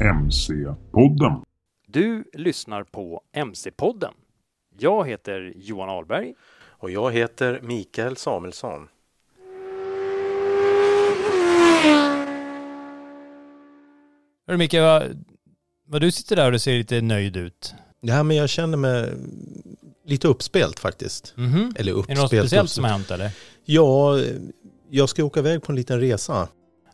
[0.00, 1.42] MC-podden.
[1.86, 4.12] Du lyssnar på MC-podden.
[4.78, 6.34] Jag heter Johan Ahlberg.
[6.66, 8.88] Och jag heter Mikael Samuelsson.
[14.46, 15.24] Hörru Micke, vad,
[15.86, 17.74] vad du sitter där och ser lite nöjd ut.
[18.00, 19.12] Ja, men jag känner mig
[20.04, 21.32] lite uppspelt faktiskt.
[21.36, 21.72] Mhm.
[21.76, 22.18] Eller Är det uppspelt.
[22.20, 23.30] något speciellt som har hänt eller?
[23.64, 24.20] Ja,
[24.90, 26.48] jag ska åka iväg på en liten resa.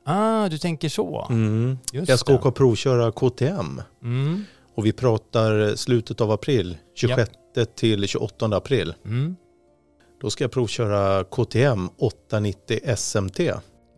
[0.05, 1.27] Ah, du tänker så.
[1.31, 1.79] Mm.
[1.93, 2.39] Jag ska det.
[2.39, 3.83] åka och provköra KTM.
[4.03, 4.45] Mm.
[4.75, 7.31] Och vi pratar slutet av april, 26
[7.77, 8.95] till 28 april.
[9.05, 9.37] Mm.
[10.21, 13.41] Då ska jag provköra KTM 890 SMT.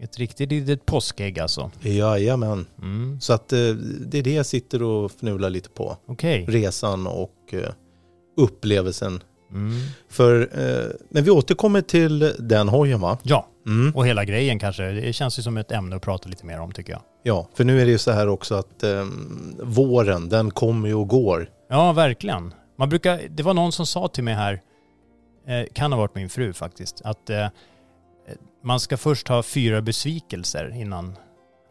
[0.01, 1.71] Ett riktigt litet påskägg alltså.
[1.81, 2.67] Jajamän.
[2.83, 3.21] Mm.
[3.21, 3.59] Så att eh,
[4.07, 5.97] det är det jag sitter och fnular lite på.
[6.07, 6.45] Okej.
[6.49, 7.71] Resan och eh,
[8.37, 9.23] upplevelsen.
[9.51, 9.73] Mm.
[10.09, 13.19] För, eh, men vi återkommer till den hojen va?
[13.23, 13.95] Ja, Mm.
[13.95, 14.83] och hela grejen kanske.
[14.93, 17.03] Det känns ju som ett ämne att prata lite mer om tycker jag.
[17.23, 19.05] Ja, för nu är det ju så här också att eh,
[19.63, 21.49] våren, den kommer ju och går.
[21.71, 22.55] Ja, verkligen.
[22.79, 24.63] Man brukar, det var någon som sa till mig här,
[25.47, 27.47] eh, kan ha varit min fru faktiskt, att eh,
[28.65, 31.17] man ska först ha fyra besvikelser innan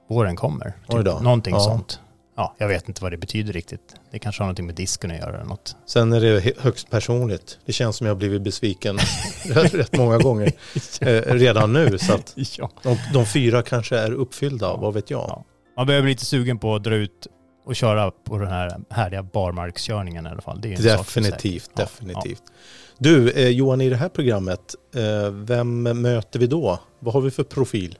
[0.09, 0.73] våren kommer.
[0.89, 1.05] Typ.
[1.21, 1.59] Någonting Ja.
[1.59, 1.99] sånt.
[2.37, 3.95] Ja, jag vet inte vad det betyder riktigt.
[4.11, 5.75] Det kanske har någonting med disken att göra eller något.
[5.85, 7.59] Sen är det högst personligt.
[7.65, 8.97] Det känns som jag har blivit besviken
[9.53, 10.51] rätt många gånger
[11.01, 11.97] eh, redan nu.
[11.97, 12.71] Så att Ja.
[12.83, 15.19] de, de fyra kanske är uppfyllda, vad vet jag.
[15.29, 15.43] Ja.
[15.77, 17.27] Man behöver bli lite sugen på att dra ut
[17.65, 20.61] och köra på den här härliga barmarkskörningen i alla fall.
[20.61, 20.83] Det är.
[20.97, 22.43] Definitivt, Ja, definitivt.
[22.97, 26.79] Du, eh, Johan, i det här programmet, eh, vem möter vi då?
[26.99, 27.97] Vad har vi för profil?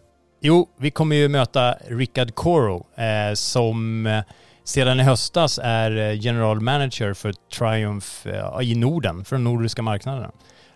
[0.47, 4.23] Jo, vi kommer ju möta Rickard Coro eh, som eh,
[4.63, 9.81] sedan i höstas är eh, general manager för Triumph eh, i Norden, för de nordiska
[9.81, 10.31] marknaderna.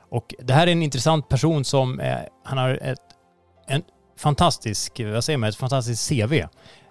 [0.09, 3.00] Och det här är en intressant person som, eh, han har ett
[3.68, 3.84] en
[4.18, 6.34] fantastisk, vad säger man, ett fantastiskt CV.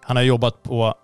[0.02, 0.94] Han har jobbat på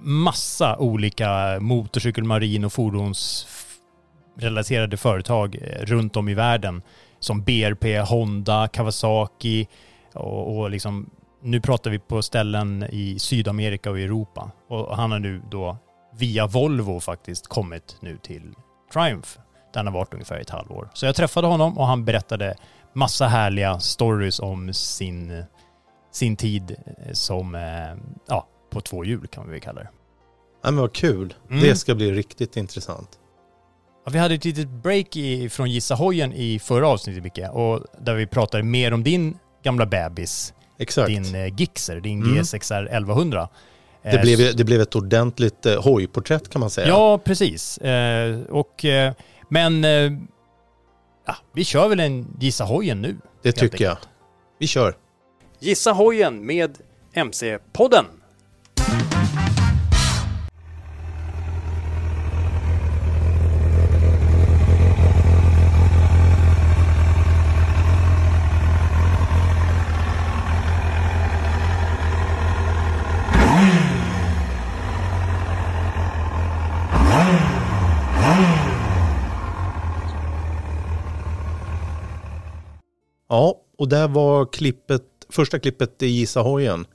[0.00, 6.82] massa olika motorcykel, marin och fordonsrelaterade företag eh, runt om i världen.
[7.18, 9.68] Som BRP, Honda, Kawasaki
[10.12, 11.10] och, och liksom
[11.44, 14.50] nu pratar vi på ställen i Sydamerika och Europa.
[14.68, 15.76] Och han har nu då
[16.18, 18.54] via Volvo faktiskt kommit nu till
[18.92, 19.28] Triumph.
[19.72, 20.90] Där han har varit ungefär ett halvår.
[20.94, 22.54] Så jag träffade honom och han berättade
[22.92, 25.44] massa härliga stories om sin,
[26.12, 26.76] sin tid
[27.12, 27.62] som, eh,
[28.28, 29.88] ja, på två hjul kan vi väl kalla det.
[30.62, 31.34] Ja, men vad kul.
[31.50, 31.62] Mm.
[31.62, 33.08] Det ska bli riktigt intressant.
[34.04, 37.84] Ja, vi hade ett litet break i, från Gissa Hojen i förra avsnittet Micke, och
[38.00, 41.08] där vi pratade mer om din gamla bebis, Exakt.
[41.08, 42.34] din eh, Gixxer, din Mm.
[42.42, 43.48] GSXR 1100.
[44.02, 46.88] Det Eh, blev, det blev ett ordentligt eh, hojporträtt kan man säga.
[46.88, 47.78] Ja, precis.
[47.78, 49.12] Eh, och, eh,
[49.48, 50.12] men eh,
[51.26, 53.16] ja, vi kör väl en Gissa Hojen nu.
[53.42, 53.90] det tycker jag.
[53.90, 54.08] enkelt.
[54.58, 54.96] Vi kör.
[55.60, 56.78] Gissa Hojen med
[57.14, 58.04] MC-podden.
[58.76, 59.43] Ja,
[83.84, 86.86] och där var klippet, första klippet i Gissa hojen.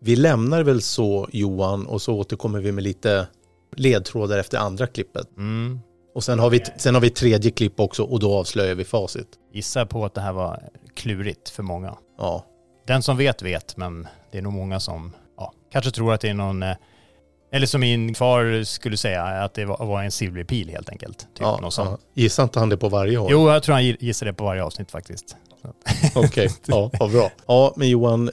[0.00, 3.26] Vi lämnar väl så Johan och så återkommer vi med lite
[3.76, 5.36] ledtrådar efter andra klippet.
[5.36, 5.80] Mm.
[6.14, 9.28] Och sen har, vi, sen har vi tredje klipp också och då avslöjar vi facit.
[9.52, 10.62] Gissar på att det här var
[10.94, 11.94] klurigt för många.
[12.18, 12.44] Ja,
[12.86, 16.28] Den som vet vet, men det är nog många som ja, kanske tror att det
[16.28, 16.76] är någon, eh,
[17.52, 21.18] eller som min far skulle säga, att det var en silverpil helt enkelt.
[21.18, 21.90] Typ ja, något sånt.
[21.90, 22.22] ja.
[22.22, 23.28] Gissar inte han det på varje hoj?
[23.30, 25.36] Jo, jag tror han gissar det på varje avsnitt faktiskt.
[25.64, 27.30] Att- Okej, ja, vad bra.
[27.46, 28.30] Ja, men Johan,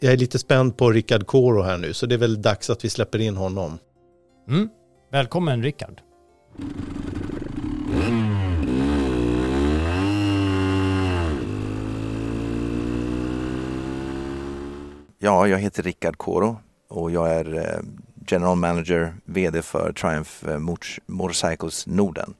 [0.00, 2.84] jag är lite spänd på Rickard Koro här nu, så det är väl dags att
[2.84, 3.78] vi släpper in honom.
[4.48, 4.68] Mm.
[5.12, 6.00] Välkommen Rickard.
[15.18, 16.56] Ja, jag heter Rickard Koro
[16.88, 17.80] och jag är eh,
[18.26, 20.58] General Manager, VD för Triumph eh,
[21.06, 22.34] Motorcycles Norden.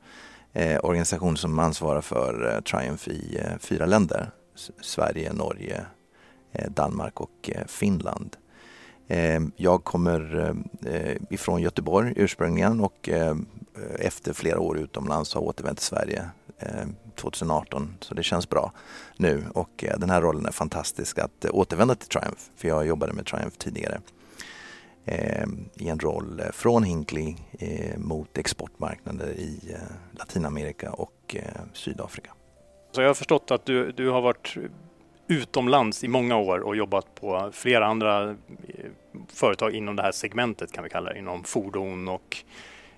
[0.53, 4.31] Eh, organisation som ansvarar för eh, Triumph i eh, fyra länder.
[4.55, 5.87] S- Sverige, Norge,
[6.53, 8.37] eh, Danmark och eh, Finland.
[9.09, 10.51] Ehm, jag kommer
[10.87, 13.09] eh, ifrån Göteborg ursprungligen och
[13.99, 16.25] efter flera år utomlands har återvänt till Sverige
[17.17, 18.73] 2018 så det känns bra
[19.17, 23.27] nu och den här rollen är fantastisk att återvända till Triumph för jag jobbade med
[23.27, 24.01] Triumph tidigare
[25.05, 29.77] Eh, i en roll eh, från Hinckley eh, mot exportmarknader i
[30.19, 31.37] Latinamerika och
[31.73, 32.31] Sydafrika.
[32.93, 34.57] Så jag har förstått att du, du har varit
[35.29, 38.37] utomlands i många år och jobbat på flera andra
[39.29, 42.37] företag inom det här segmentet kan vi kalla det, inom fordon och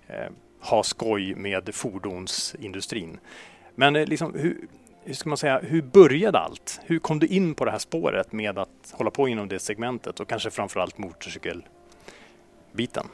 [0.06, 3.18] eh, ha skoj med fordonsindustrin.
[3.74, 4.68] Men eh, liksom, hur,
[5.04, 6.80] hur ska man säga, hur började allt?
[6.84, 10.20] Hur kom du in på det här spåret med att hålla på inom det segmentet
[10.20, 11.64] och kanske framförallt motorcykel?
[12.74, 13.06] Biten?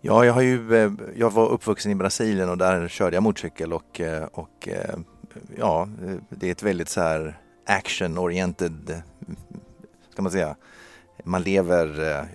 [0.00, 3.72] Ja, jag, har ju, eh, jag var uppvuxen i Brasilien och där körde jag motorcykel
[3.72, 4.98] och, eh, och eh,
[5.56, 5.88] ja,
[6.28, 9.02] det är ett väldigt så här action-oriented,
[10.12, 10.56] ska man säga,
[11.24, 12.26] man lever,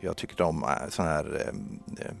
[0.00, 1.52] jag tycker om sådana här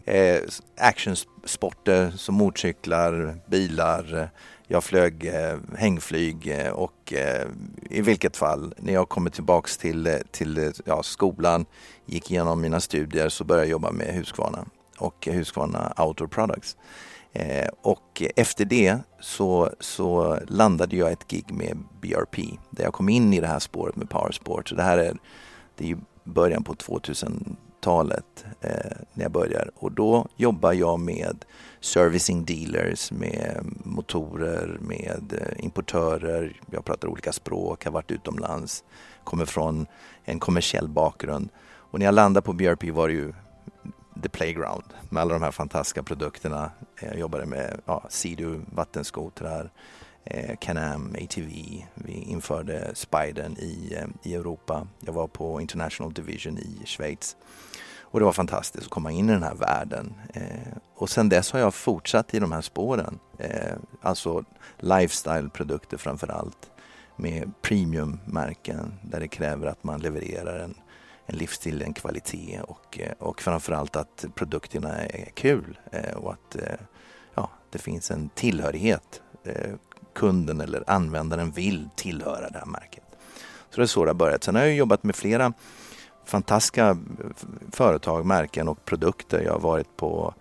[0.04, 0.40] eh,
[0.76, 4.30] actionsporter som motorcyklar, bilar.
[4.66, 7.48] Jag flög eh, hängflyg och eh,
[7.90, 11.66] i vilket fall, när jag kommer tillbaks till, till ja, skolan,
[12.10, 14.64] gick igenom mina studier så började jag jobba med Husqvarna
[14.98, 16.76] och Husqvarna Outdoor Products.
[17.32, 22.36] Eh, och efter det så, så landade jag ett gig med BRP
[22.70, 24.68] där jag kom in i det här spåret med powersport.
[24.68, 25.16] Så det här är,
[25.76, 31.44] det är ju början på 2000-talet eh, när jag börjar och då jobbar jag med
[31.80, 36.60] servicing dealers, med motorer, med eh, importörer.
[36.70, 38.84] Jag pratar olika språk, har varit utomlands,
[39.24, 39.86] kommer från
[40.24, 41.48] en kommersiell bakgrund.
[41.90, 43.32] Och när jag landade på BRP var det ju
[44.22, 46.70] the playground med alla de här fantastiska produkterna.
[47.00, 49.70] Jag jobbade med ja, Sea-Doo vattenskotrar,
[50.24, 51.50] eh, Can-Am, ATV.
[51.94, 54.86] Vi införde Spidern i, eh, i Europa.
[55.00, 57.36] Jag var på International Division i Schweiz.
[58.00, 60.14] Och det var fantastiskt att komma in i den här världen.
[60.34, 63.18] Eh, och sen dess har jag fortsatt i de här spåren.
[63.38, 64.44] Eh, alltså
[64.78, 66.70] lifestyle-produkter framför allt.
[67.16, 70.74] Med premiummärken där det kräver att man levererar en,
[71.32, 76.56] en livsstil, en kvalitet och, eh, och framförallt att produkterna är kul eh, och att
[76.56, 76.62] eh,
[77.34, 79.22] ja, det finns en tillhörighet.
[80.14, 83.04] Kunden eller användaren vill tillhöra det här märket.
[83.70, 84.44] Så det är så det har börjat.
[84.44, 85.52] Sen har jag jobbat med flera
[86.24, 86.98] fantastiska
[87.72, 89.42] företag, märken och produkter.
[89.42, 90.34] Jag har varit på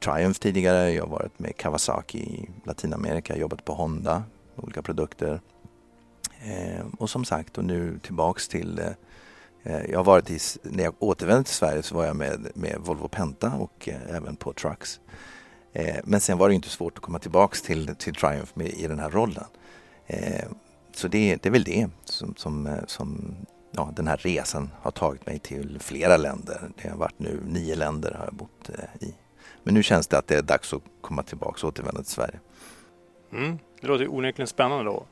[0.00, 4.22] Triumph tidigare, jag har varit med Kawasaki i Latinamerika, jobbat på Honda,
[4.56, 5.40] olika produkter.
[6.42, 8.86] Eh, och som sagt, och nu tillbaks till eh,
[9.64, 12.76] Eh, jag har varit i, när jag återvände till Sverige så var jag med, med
[12.80, 15.00] Volvo Penta och eh, även på Trucks.
[15.72, 18.86] Eh, men sen var det inte svårt att komma tillbaks till, till Triumph med, i
[18.86, 19.44] den här rollen.
[20.94, 23.36] Så det, det är väl det som, som, som
[23.70, 26.70] ja, den här resan har tagit mig till flera länder.
[26.82, 29.14] Det har varit nu nio länder har jag bott i.
[29.62, 32.40] Men nu känns det att det är dags att komma tillbaka och återvända till Sverige.
[33.32, 33.58] Mm.
[33.80, 35.06] Det låter onekligen spännande då.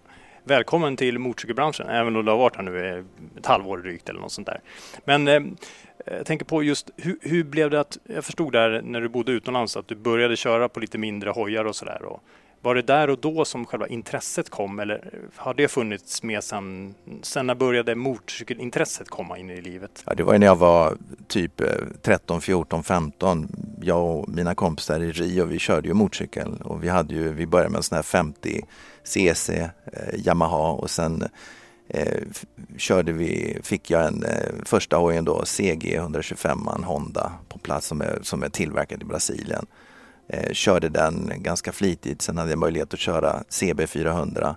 [0.45, 3.05] Välkommen till motorcykelbranschen, även om du har varit här nu
[3.39, 4.61] ett halvår drygt eller något sånt där.
[5.05, 5.41] Men eh,
[6.07, 9.33] jag tänker på just hur, hur blev det att, jag förstod där när du bodde
[9.33, 12.03] utomlands att du började köra på lite mindre hojar och sådär.
[12.63, 16.95] Var det där och då som själva intresset kom eller har det funnits med sen,
[17.23, 20.03] sen när började motorcykelintresset komma in i livet?
[20.07, 20.97] Ja, det var ju när jag var
[21.29, 21.63] typ
[22.03, 23.49] 13, 14, 15.
[23.81, 27.47] Jag och mina kompisar i Rio, vi körde ju motorcykel och vi hade ju, vi
[27.47, 28.63] började med en sån här 50
[29.05, 29.71] CC eh,
[30.15, 31.25] Yamaha och sen
[31.89, 32.23] eh,
[32.77, 38.01] körde vi, fick jag en eh, första hojen då, CG 125 Honda på plats som
[38.01, 39.67] är, som är tillverkad i Brasilien.
[40.33, 44.57] Eh, körde den ganska flitigt, sen hade jag möjlighet att köra CB 400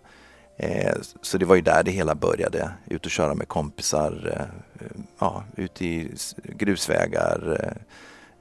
[0.57, 2.71] Eh, så det var ju där det hela började.
[2.85, 4.33] Ut och köra med kompisar,
[4.79, 4.85] eh,
[5.19, 6.11] ja, ut i
[6.43, 7.57] grusvägar,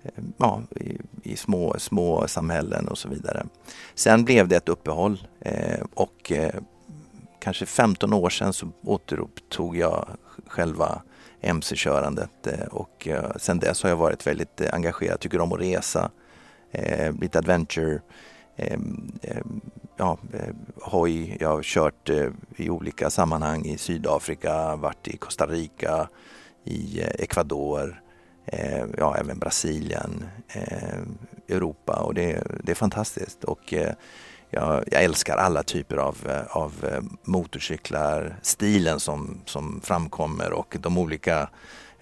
[0.02, 3.46] eh, ja, i, i, små, små samhällen och så vidare.
[3.94, 6.54] Sen blev det ett uppehåll eh, och eh,
[7.40, 10.08] kanske 15 år sedan så återupptog jag
[10.46, 11.02] själva
[11.40, 16.10] mc-körandet eh, och sen dess har jag varit väldigt engagerad, tycker om att resa,
[16.74, 18.00] Eh, lite adventure
[18.56, 19.60] ehm, ehm,
[19.96, 21.36] ja, eh, hoj.
[21.40, 26.08] Jag har kört eh, i olika sammanhang i Sydafrika, varit i Costa Rica,
[26.64, 28.00] i Ecuador,
[28.98, 30.24] ja, även Brasilien,
[31.48, 33.44] Europa och det, det är fantastiskt.
[33.44, 33.74] Och
[34.50, 36.16] jag, jag, älskar alla typer av,
[36.50, 36.72] av
[37.22, 41.48] motorcyklar, stilen som, som framkommer och de olika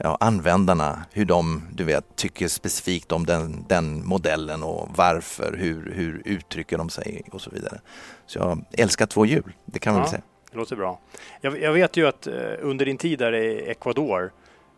[0.03, 5.93] ja, användarna, hur de du vet, tycker specifikt om den, den modellen och varför, hur,
[5.95, 7.81] hur uttrycker de sig och så vidare.
[8.27, 10.23] Så jag älskar två hjul, det kan man ja, väl säga.
[10.51, 11.01] Det låter bra.
[11.41, 14.33] Jag, jag vet ju att eh, under din tid där i Ecuador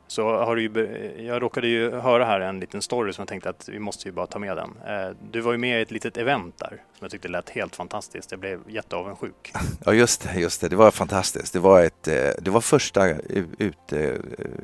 [0.06, 3.50] så har du ju, jag råkade ju höra här en liten story som jag tänkte
[3.50, 4.70] att vi måste ju bara ta med den.
[4.86, 7.76] Eh, du var ju med i ett litet event där som jag tyckte lät helt
[7.76, 8.30] fantastiskt.
[8.30, 9.52] Jag blev jätteavundsjuk.
[9.84, 10.68] Ja just det, just det.
[10.68, 11.52] Det var fantastiskt.
[11.52, 13.08] Det var, ett, eh, det var första,
[13.58, 14.10] ut, eh,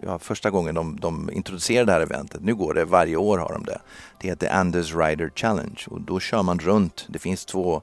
[0.03, 2.41] ja, första gången de, de introducerade det här eventet.
[2.43, 3.81] Nu går det, varje år har de det.
[4.21, 7.07] Det heter Anders Rider Challenge och då kör man runt.
[7.09, 7.83] Det finns två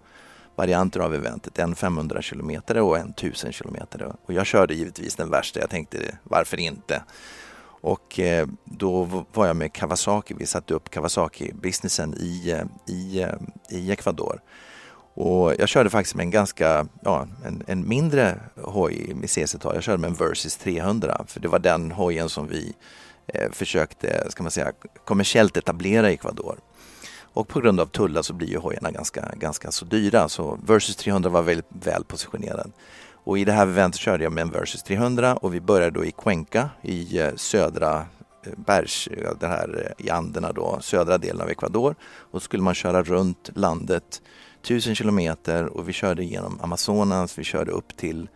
[0.55, 1.59] varianter av eventet.
[1.59, 4.11] En 500 kilometer och en 1000 kilometer.
[4.25, 5.59] Och jag körde givetvis den värsta.
[5.59, 7.03] Jag tänkte varför inte?
[7.81, 10.34] Och eh, då var jag med Kawasaki.
[10.38, 14.41] Vi satte upp Kawasaki-businessen i, eh, i, eh, i Ecuador.
[15.13, 19.75] Och jag körde faktiskt med en ganska, ja, en, en mindre hoj med CC-tal.
[19.75, 22.74] Jag körde med en Versus 300 för det var den hojen som vi
[23.27, 24.72] eh, försökte, ska man säga,
[25.05, 26.60] kommersiellt etablera i Ecuador.
[27.34, 30.96] Och på grund av tullar så blir ju hojarna ganska, ganska så dyra så Versus
[30.96, 32.72] 300 var väldigt väl positionerad.
[33.27, 36.05] Och i det här eventet körde jag med en Versus 300 och vi började då
[36.05, 38.05] i Cuenca i eh, södra
[38.46, 41.96] eh, bergs, det här eh, i Anderna då, södra delen av Ecuador.
[42.01, 44.22] Och så skulle man köra runt landet
[44.62, 48.29] tusen kilometer och vi körde genom Amazonas, vi körde upp till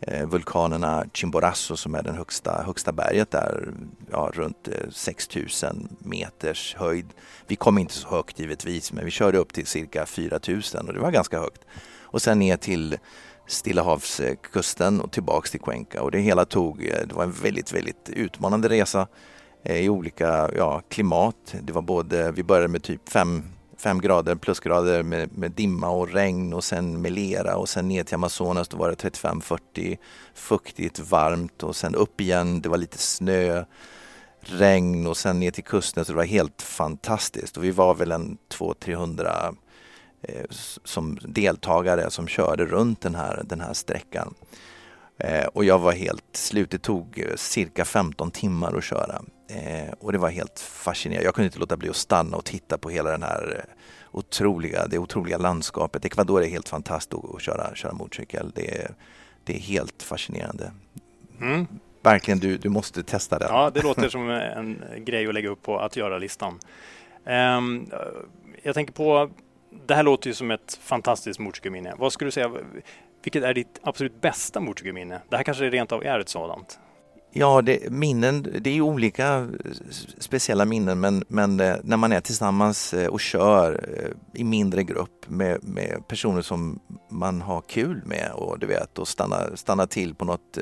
[0.00, 3.68] eh, vulkanerna Chimborazo som är den högsta, högsta berget där,
[4.10, 7.06] ja, runt eh, 6000 meters höjd.
[7.46, 11.00] Vi kom inte så högt givetvis men vi körde upp till cirka 4000 och det
[11.00, 11.64] var ganska högt.
[12.12, 12.98] Och sen ner till
[13.46, 16.02] Stilla havskusten och tillbaks till Cuenca.
[16.02, 19.06] Och det hela tog, eh, det var en väldigt, väldigt utmanande resa
[19.62, 21.54] eh, i olika ja, klimat.
[21.62, 26.52] Det var både, vi började med typ 5 grader plusgrader med, med, dimma och regn
[26.52, 28.68] och sen med lera och sen ner till Amazonas.
[28.68, 29.98] Då var det 35-40
[30.34, 33.64] fuktigt, varmt och sen upp igen, det var lite snö,
[34.40, 36.04] regn och sen ner till kusten.
[36.04, 37.56] Så det var helt fantastiskt.
[37.56, 39.56] Och vi var väl en 200-300
[40.84, 44.34] som deltagare som körde runt den här, den här sträckan.
[45.18, 46.70] Eh, och jag var helt slut.
[46.70, 49.22] Det tog eh, cirka 15 timmar att köra.
[50.00, 51.24] och det var helt fascinerande.
[51.24, 53.64] Jag kunde inte låta bli att stanna och titta på hela den här
[54.12, 56.04] otroliga, det otroliga landskapet.
[56.04, 58.52] Ecuador är helt fantastiskt att köra, köra motorcykel.
[58.54, 58.94] Det är,
[59.44, 60.72] det är helt fascinerande.
[61.40, 61.66] Mm.
[62.02, 63.46] Verkligen, du, du måste testa det.
[63.48, 66.58] Ja, det låter som en grej att lägga upp på att göra-listan.
[67.24, 67.90] Um,
[68.62, 69.30] jag tänker på
[69.86, 71.94] det här låter ju som ett fantastiskt motorcykelminne.
[71.98, 72.50] Vad skulle du säga,
[73.24, 75.20] vilket är ditt absolut bästa motorcykelminne?
[75.28, 76.78] Det här kanske rent av är ett sådant?
[77.34, 79.48] Ja, det, minnen, det är ju olika eh,
[80.18, 83.84] speciella minnen men, men eh, när man är tillsammans eh, och kör
[84.34, 89.08] i mindre grupp med, med personer som man har kul med och du vet och
[89.08, 90.58] stannar, stanna till på något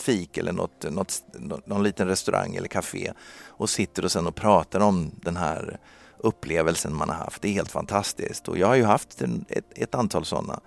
[0.00, 1.22] fik eller något, något,
[1.66, 3.12] någon liten restaurang eller café
[3.46, 5.78] och sitter och sen och pratar om den här
[6.22, 7.42] upplevelsen man har haft.
[7.42, 10.60] Det är helt fantastiskt och jag har ju haft en, ett, ett, antal sådana.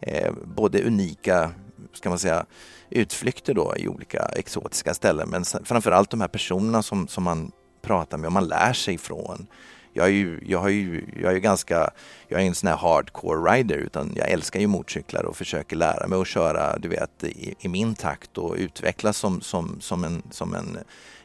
[0.00, 1.50] Eh, både unika,
[1.92, 2.46] ska man säga,
[2.90, 8.18] utflykter då i olika exotiska ställen men framförallt de här personerna som, som man pratar
[8.18, 9.46] med och man lär sig ifrån.
[9.92, 11.90] Jag är ju, jag har ju, jag är ju ganska,
[12.28, 16.06] jag är en sån här hardcore rider utan jag älskar ju motorcyklar och försöker lära
[16.06, 20.22] mig att köra du vet i, i min takt och utvecklas som, som, som, en,
[20.30, 20.78] som en,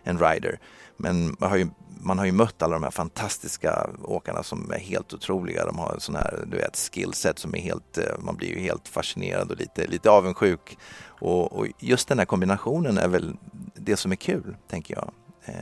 [0.04, 0.60] en rider.
[0.98, 1.68] Men man har, ju,
[2.02, 5.66] man har ju mött alla de här fantastiska åkarna som är helt otroliga.
[5.66, 8.88] De har sån här, du vet, skillset som är helt, eh, man blir ju helt
[8.88, 10.78] fascinerad och lite, lite avundsjuk.
[11.06, 13.36] Och, och just den här kombinationen är väl
[13.76, 15.12] det som är kul, tänker jag.
[15.46, 15.56] Eh,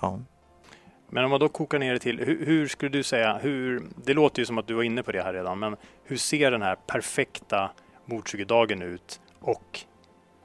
[0.00, 0.18] ja.
[1.10, 4.14] Men om man då kokar ner det till, hur, hur, skulle du säga, hur, det
[4.14, 6.62] låter ju som att du var inne på det här redan, men hur ser den
[6.62, 7.70] här perfekta
[8.06, 9.80] motorcykeldagen ut och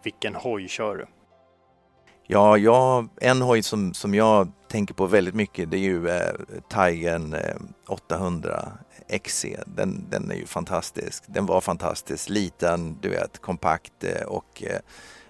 [0.03, 1.05] vilken hoj kör du?
[2.28, 6.34] Ja, jag, en hoj som, som jag tänker på väldigt mycket det är ju eh,
[6.70, 7.56] Tigern eh,
[7.88, 8.72] 800
[9.24, 9.46] XC.
[9.66, 11.24] Den, den är ju fantastisk.
[11.28, 14.80] Den var fantastisk, liten, du vet, kompakt eh, och eh,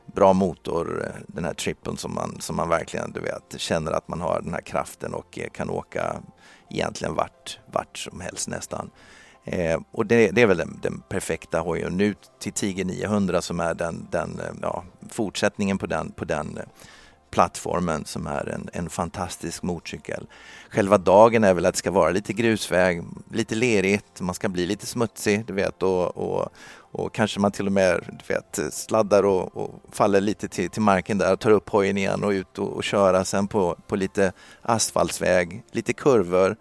[0.05, 1.03] bra motor.
[1.05, 4.41] Eh, den här trippen som man, som man verkligen, du vet, känner att man har
[4.41, 6.21] den här kraften och eh, kan åka
[6.69, 8.89] egentligen vart, vart som helst nästan.
[9.43, 11.97] Eh, och det, det, är väl den, den, perfekta hojen.
[11.97, 16.57] Nu till Tiger 900 som är den, den eh, ja, fortsättningen på den, på den
[16.57, 16.63] eh,
[17.31, 20.27] plattformen som är en, en fantastisk motorcykel.
[20.69, 24.65] Själva dagen är väl att det ska vara lite grusväg, lite lerigt, man ska bli
[24.65, 29.23] lite smutsig, du vet, och, och, och kanske man till och med du vet, sladdar
[29.23, 32.67] och, och faller lite till, till marken där, tar upp hojen igen och ut och,
[32.67, 34.31] och köra sen på, på lite
[34.61, 36.55] asfaltsväg, lite kurvor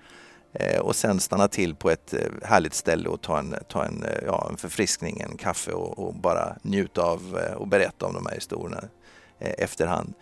[0.53, 4.03] Eh, och sen stanna till på ett eh, härligt ställe och ta en, ta en,
[4.03, 8.27] eh, ja, en förfriskning, en kaffe och, och bara njuta av och berätta om de
[8.27, 8.81] här historierna
[9.39, 10.15] efterhand.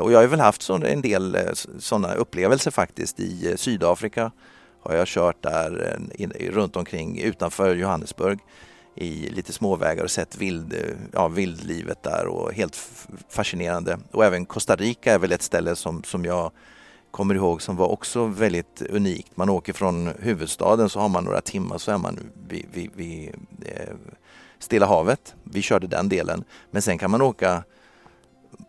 [0.00, 1.38] Och jag har väl haft så, en del
[1.78, 3.20] sådana upplevelser faktiskt.
[3.20, 4.30] I Sydafrika
[4.82, 5.98] har jag kört där
[6.50, 8.38] runt omkring utanför Johannesburg
[8.94, 10.74] i lite småvägar och sett vild,
[11.12, 12.88] ja, vildlivet där och helt
[13.28, 13.98] fascinerande.
[14.10, 16.52] Och även Costa Rica är väl ett ställe som, som jag
[17.12, 19.36] kommer ihåg som var också väldigt unikt.
[19.36, 23.34] Man åker från huvudstaden så har man några timmar så är man vid, vid, vid
[23.64, 23.94] eh,
[24.58, 25.34] Stilla havet.
[25.44, 26.44] Vi körde den delen.
[26.70, 27.64] Men sen kan man åka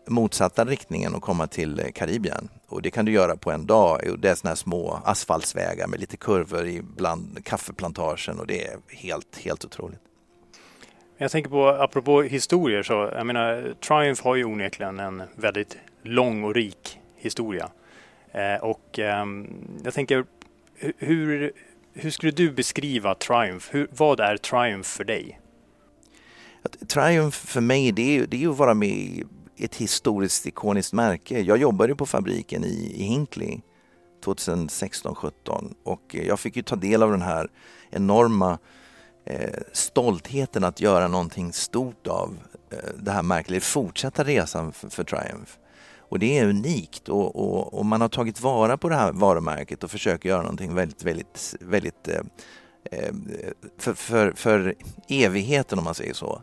[0.06, 2.48] motsatta riktningen och komma till eh, Karibien.
[2.68, 4.00] Och det kan du göra på en dag.
[4.18, 9.38] Det är såna här små asfaltsvägar med lite kurvor ibland kaffeplantagen och det är helt,
[9.38, 10.00] helt otroligt.
[11.16, 16.44] Jag tänker på, apropå historier, så jag menar Triumph har ju onekligen en väldigt lång
[16.44, 17.70] och rik historia.
[18.34, 19.46] Eh, och ehm,
[19.84, 20.24] jag tänker,
[20.98, 21.52] hur,
[21.92, 23.66] hur skulle du beskriva Triumph?
[23.70, 25.40] Hur, vad är Triumph för dig?
[26.88, 29.24] Triumph för mig det är, det är att vara med i
[29.56, 31.40] ett historiskt ikoniskt märke.
[31.40, 33.60] Jag jobbade på fabriken i, i Hinkley
[34.24, 37.48] 2016-17 och jag fick ju ta del av den här
[37.90, 38.58] enorma
[39.24, 42.38] eh, stoltheten att göra någonting stort av
[42.70, 45.52] eh, det här märket, fortsätta resan för, för Triumph.
[46.08, 49.84] Och det är unikt och, och, och, man har tagit vara på det här varumärket
[49.84, 52.20] och försöker göra någonting väldigt, väldigt, väldigt eh,
[52.90, 53.14] eh
[53.78, 54.74] för, för, för
[55.08, 56.42] evigheten om man säger så.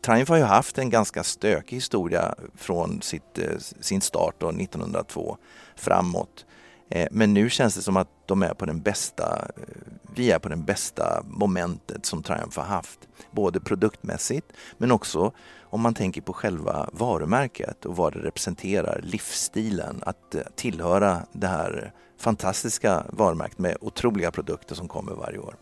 [0.00, 5.36] Triumph har ju haft en ganska stökig historia från sitt, eh, sin start då, 1902
[5.76, 6.46] framåt.
[6.90, 9.50] Eh, men nu känns det som att de är på den bästa,
[10.14, 13.08] vi är på den bästa momentet som Triumph har haft.
[13.30, 15.32] Både produktmässigt men också
[15.70, 21.46] om man tänker på själva varumärket och vad det representerar, livsstilen, att eh, tillhöra det
[21.46, 25.54] här fantastiska varumärket med otroliga produkter som kommer varje år.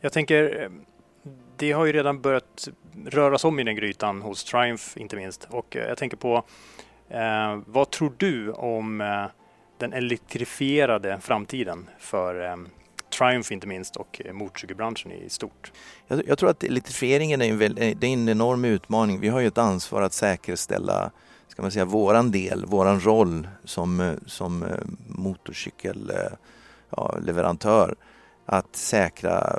[0.00, 0.70] Jag tänker, eh,
[1.56, 2.68] det har ju redan börjat
[3.06, 6.44] röras om i den grytan hos Triumph inte minst och eh, jag tänker på
[7.08, 9.26] eh, vad tror du om eh,
[9.78, 12.56] den elektrifierade framtiden för eh,
[13.18, 15.72] Triumph inte minst och eh, motorcykelbranschen i stort.
[16.06, 19.20] Jag, jag, tror att elektrifieringen är en, väl, eh, det är en enorm utmaning.
[19.20, 21.10] Vi har ju ett ansvar att säkerställa
[21.48, 24.64] ska man säga, våran del, våran roll som, eh, som
[25.08, 27.94] motorcykelleverantör.
[27.98, 28.04] Ja,
[28.46, 29.58] att säkra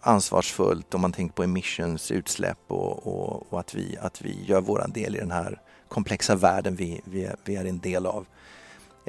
[0.00, 4.60] ansvarsfullt om man tänker på emissions, utsläpp och, och, och, att, vi, att vi gör
[4.60, 8.26] våran del i den här komplexa världen vi, vi, vi är en del av.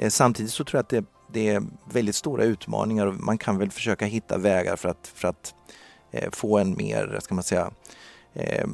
[0.08, 1.62] Samtidigt så tror jag att det det är
[1.92, 5.54] väldigt stora utmaningar och man kan väl försöka hitta vägar för att, för att
[6.10, 7.70] eh, få en mer, ska man säga,
[8.34, 8.64] eh,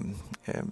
[0.44, 0.64] eh,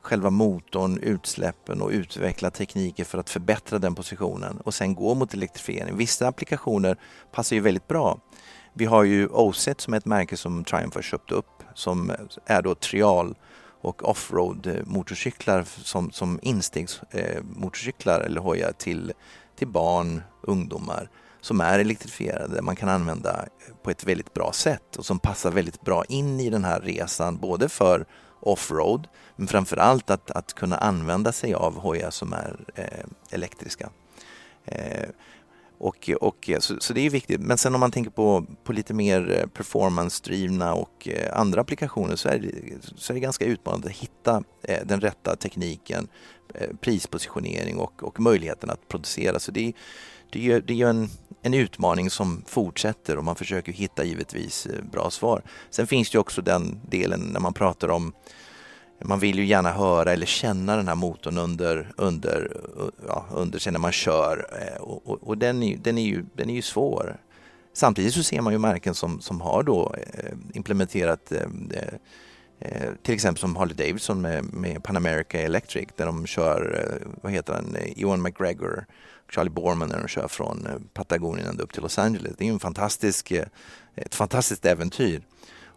[0.00, 5.34] själva motorn, utsläppen och utveckla tekniker för att förbättra den positionen och sen gå mot
[5.34, 5.96] elektrifiering.
[5.96, 6.96] Vissa applikationer
[7.32, 8.18] passar ju väldigt bra.
[8.72, 12.12] Vi har ju Oset som är ett märke som Triumph har köpt upp som
[12.46, 13.34] är då trial
[13.82, 19.12] och offroad motorcyklar som, som instegsmotorcyklar eh, eller hojar till
[19.62, 21.08] till barn, ungdomar
[21.40, 23.44] som är elektrifierade, man kan använda
[23.82, 27.36] på ett väldigt bra sätt och som passar väldigt bra in i den här resan,
[27.36, 28.06] både för
[28.40, 33.90] offroad men framförallt att, att kunna använda sig av hojar som är eh, elektriska.
[34.64, 35.08] Eh,
[35.82, 37.40] och, och, eh, så, så, det är viktigt.
[37.40, 42.16] Men sen om man tänker på, på lite mer eh, performance-drivna och eh, andra applikationer
[42.16, 42.52] så är, det,
[42.96, 44.42] så är det ganska utmanande att hitta
[44.84, 46.08] den rätta tekniken,
[46.80, 49.38] prispositionering och, och möjligheten att producera.
[49.38, 49.72] Så det,
[50.30, 51.08] det, är, det är en,
[51.42, 55.42] en utmaning som fortsätter och man försöker hitta givetvis bra svar.
[55.70, 58.12] Sen finns det också den delen när man pratar om
[59.04, 62.56] man vill ju gärna höra eller känna den här motorn under, under,
[63.06, 66.24] ja, under sig när man kör eh, och, och, och, den, är, den, är ju,
[66.34, 67.16] den är ju svår.
[67.72, 71.46] Samtidigt så ser man ju märken som, som har då eh, implementerat eh,
[73.02, 77.54] till exempel som Harley Davidson med, med Pan America Electric där de kör, vad heter
[77.54, 78.86] han, Ewan McGregor,
[79.30, 82.32] Charlie Borman när de kör från Patagonien ända upp till Los Angeles.
[82.38, 83.32] Det är ju en fantastisk,
[83.94, 85.22] ett fantastiskt äventyr.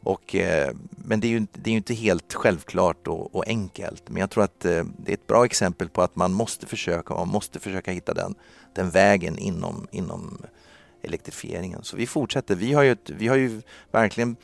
[0.05, 4.09] Och, eh, men det är, ju, det är ju inte helt självklart och, och enkelt.
[4.09, 7.13] Men jag tror att eh, det är ett bra exempel på att man måste försöka,
[7.13, 8.35] man måste försöka hitta den,
[8.73, 10.37] den vägen inom, inom
[11.01, 11.83] elektrifieringen.
[11.83, 12.55] Så vi fortsätter.
[12.55, 14.35] Vi har ju, vi har ju verkligen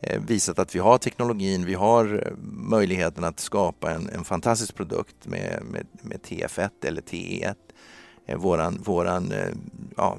[0.00, 5.26] eh, visat att vi har teknologin, vi har möjligheten att skapa en, en fantastisk produkt
[5.26, 7.54] med, med, med TF1 eller TE1.
[8.36, 9.32] Våran, våran
[9.96, 10.18] ja,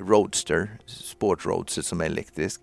[0.00, 2.60] Roadster, Sport Roadster som är elektrisk.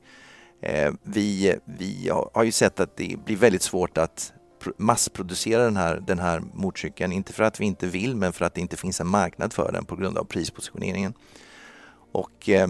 [0.62, 4.34] Eh, vi, vi har ju sett att det blir väldigt svårt att
[4.78, 7.12] massproducera den här, den här motorcykeln.
[7.12, 9.72] Inte för att vi inte vill men för att det inte finns en marknad för
[9.72, 11.14] den på grund av prispositioneringen.
[12.12, 12.70] Och Eh,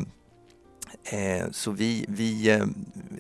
[1.04, 2.66] eh så vi, vi eh,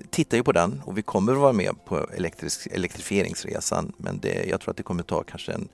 [0.09, 4.45] tittar ju på den och vi kommer att vara med på elektrisk, elektrifieringsresan men det,
[4.49, 5.67] jag tror att det kommer ta kanske en,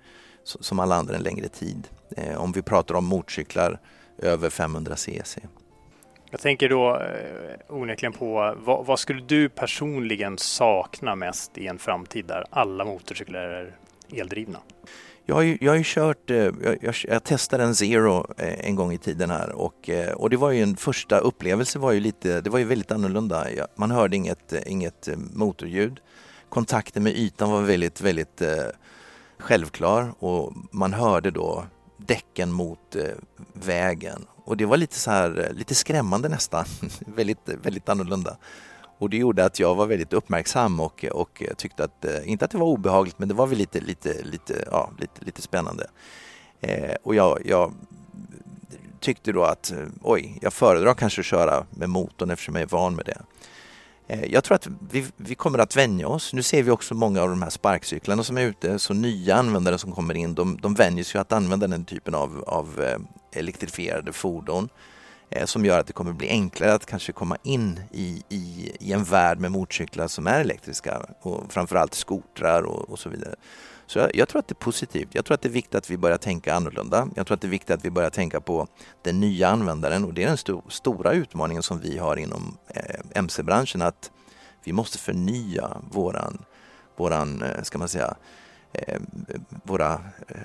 [0.43, 1.87] som alla andra en längre tid.
[2.17, 3.79] Eh, om vi pratar om motorcyklar
[4.17, 5.41] över 500 cc.
[6.31, 11.79] Jag tänker då eh, onekligen på vad, vad, skulle du personligen sakna mest i en
[11.79, 13.75] framtid där alla motorcyklar är
[14.11, 14.59] eldrivna?
[15.25, 18.67] Jag har ju, jag har ju kört, eh, jag, jag, jag, testade en Zero eh,
[18.67, 21.99] en gång i tiden här och, och det var ju en första upplevelse var ju
[21.99, 23.47] lite, det var ju väldigt annorlunda.
[23.75, 25.99] Man hörde inget, inget motorljud.
[26.49, 28.41] Kontakten med ytan var väldigt, väldigt
[29.37, 31.65] självklar och man hörde då
[31.97, 32.95] däcken mot
[33.53, 36.65] vägen och det var lite så här, eh, lite skrämmande nästan,
[36.99, 38.37] väldigt, väldigt annorlunda.
[38.97, 42.51] Och det gjorde att jag var väldigt uppmärksam och, och tyckte att, eh, inte att
[42.51, 45.87] det var obehagligt, men det var väl lite, lite, lite, ja, lite, lite spännande.
[46.61, 47.73] Eh, och jag, jag,
[48.99, 52.67] tyckte då att, eh, oj, jag föredrar kanske att köra med motorn eftersom jag är
[52.67, 53.21] van med det.
[54.07, 56.33] Eh, jag tror att vi, vi, kommer att vänja oss.
[56.33, 59.77] Nu ser vi också många av de här sparkcyklarna som är ute, så nya användare
[59.77, 64.13] som kommer in, de, de vänjer sig att använda den typen av, av eh, elektrifierade
[64.13, 64.69] fordon.
[65.29, 68.93] Eh, som gör att det kommer bli enklare att kanske komma in i, i, i
[68.93, 73.35] en värld med motorcyklar som är elektriska och framförallt skotrar och, och så vidare.
[73.87, 75.09] Så jag, jag, tror att det är positivt.
[75.11, 77.07] Jag tror att det är viktigt att vi börjar tänka annorlunda.
[77.15, 78.67] Jag tror att det är viktigt att vi börjar tänka på
[79.01, 82.99] den nya användaren och det är den st stora utmaningen som vi har inom eh,
[83.15, 84.11] MC-branschen att
[84.63, 86.45] vi måste förnya våran,
[86.97, 88.15] våran eh, ska man säga,
[88.73, 88.99] eh,
[89.63, 89.93] våra
[90.27, 90.37] eh,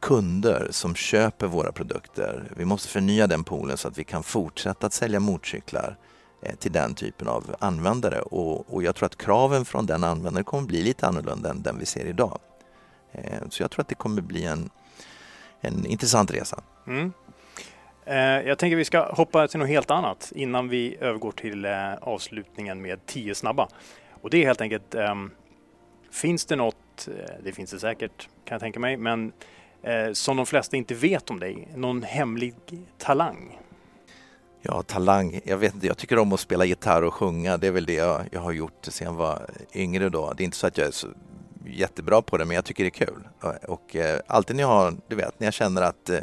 [0.00, 2.52] kunder som köper våra produkter.
[2.56, 5.96] Vi måste förnya den poolen så att vi kan fortsätta att sälja motorcyklar
[6.42, 10.44] eh, till den typen av användare och, och, jag tror att kraven från den användaren
[10.44, 12.38] kommer bli lite annorlunda än den vi ser idag.
[13.12, 14.70] Eh, så jag tror att det kommer bli en,
[15.60, 16.62] en intressant resa.
[16.86, 17.12] Mm.
[18.04, 21.66] Eh, jag tänker vi ska hoppa till något helt annat innan vi övergår till
[22.00, 23.68] avslutningen med tio snabba.
[24.22, 25.30] Och det är helt enkelt, ehm,
[26.10, 27.08] finns det något,
[27.44, 29.32] det finns det säkert kan jag tänka mig, men
[29.82, 31.68] eh, som de flesta inte vet om dig?
[31.74, 32.54] Någon hemlig
[32.98, 33.58] talang?
[34.62, 35.40] Ja, talang.
[35.44, 37.56] Jag vet inte, jag tycker om att spela gitarr och sjunga.
[37.56, 40.32] Det är väl det jag, jag har gjort sedan jag var yngre då.
[40.32, 41.08] Det är inte så att jag är så
[41.66, 43.28] jättebra på det, men jag tycker det är kul.
[43.40, 46.20] Och, och eh, alltid när jag har, du vet, när jag känner att eh,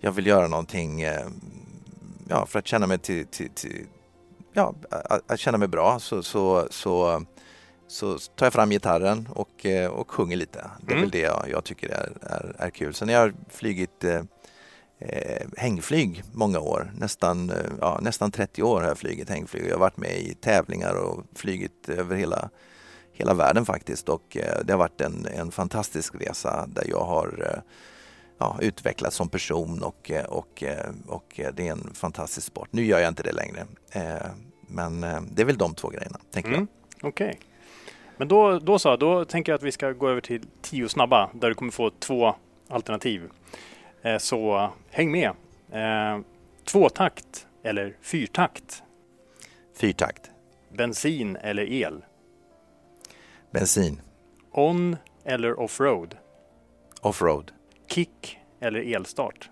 [0.00, 1.26] jag vill göra någonting eh,
[2.28, 3.86] ja, för att känna mig till, till, till
[4.52, 7.22] ja, att, att känna mig bra så, så, så
[7.88, 10.70] så tar jag fram gitarren och, eh, och sjunger lite.
[10.80, 11.00] Det är mm.
[11.00, 12.94] väl det jag, jag tycker är, är, är, kul.
[12.94, 14.22] Sen har jag flugit eh,
[14.98, 19.66] eh, hängflyg många år, nästan, ja, nästan 30 år har jag flugit hängflyg.
[19.66, 22.50] Jag har varit med i tävlingar och flugit över hela,
[23.18, 27.52] hela världen faktiskt och eh, det har varit en, en fantastisk resa där jag har
[27.54, 27.62] eh,
[28.38, 30.64] ja, utvecklats som person och, och,
[31.06, 32.68] och det är en fantastisk sport.
[32.70, 33.66] Nu gör jag inte det längre.
[34.70, 36.68] Men det är väl de två grejerna, tänker mm.
[37.00, 37.08] jag.
[37.08, 37.28] Okej.
[37.28, 37.40] Okay.
[38.18, 41.30] Men då, då så, då tänker jag att vi ska gå över till tio snabba
[41.34, 42.34] där du kommer få två
[42.68, 43.30] alternativ.
[44.02, 45.30] Eh, så häng med.
[45.72, 46.20] Eh,
[46.64, 48.82] tvåtakt eller fyrtakt?
[49.76, 50.30] Fyrtakt.
[50.68, 52.04] Bensin eller el?
[53.50, 54.00] Bensin.
[54.50, 56.16] On eller offroad?
[57.00, 57.52] Offroad.
[57.86, 59.50] Kick eller elstart?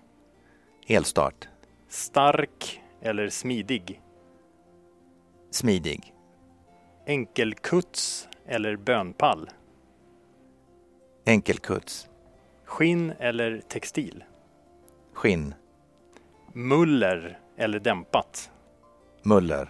[0.87, 1.47] Elstart.
[1.87, 4.01] Stark eller smidig?
[5.51, 6.13] Smidig.
[7.05, 9.49] Enkelkuts eller bönpall?
[11.25, 12.09] Enkelkuts.
[12.65, 14.23] Skinn eller textil?
[15.13, 15.53] Skinn.
[16.53, 18.51] Muller eller dämpat?
[19.23, 19.69] Muller.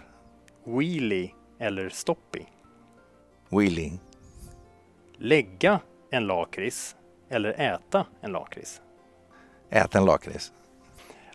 [0.64, 2.46] Wheelie eller stoppie?
[3.48, 3.92] Wheelie.
[5.18, 6.96] Lägga en lakrits
[7.30, 8.82] eller äta en lakrits?
[9.70, 10.52] Äta en lakrits.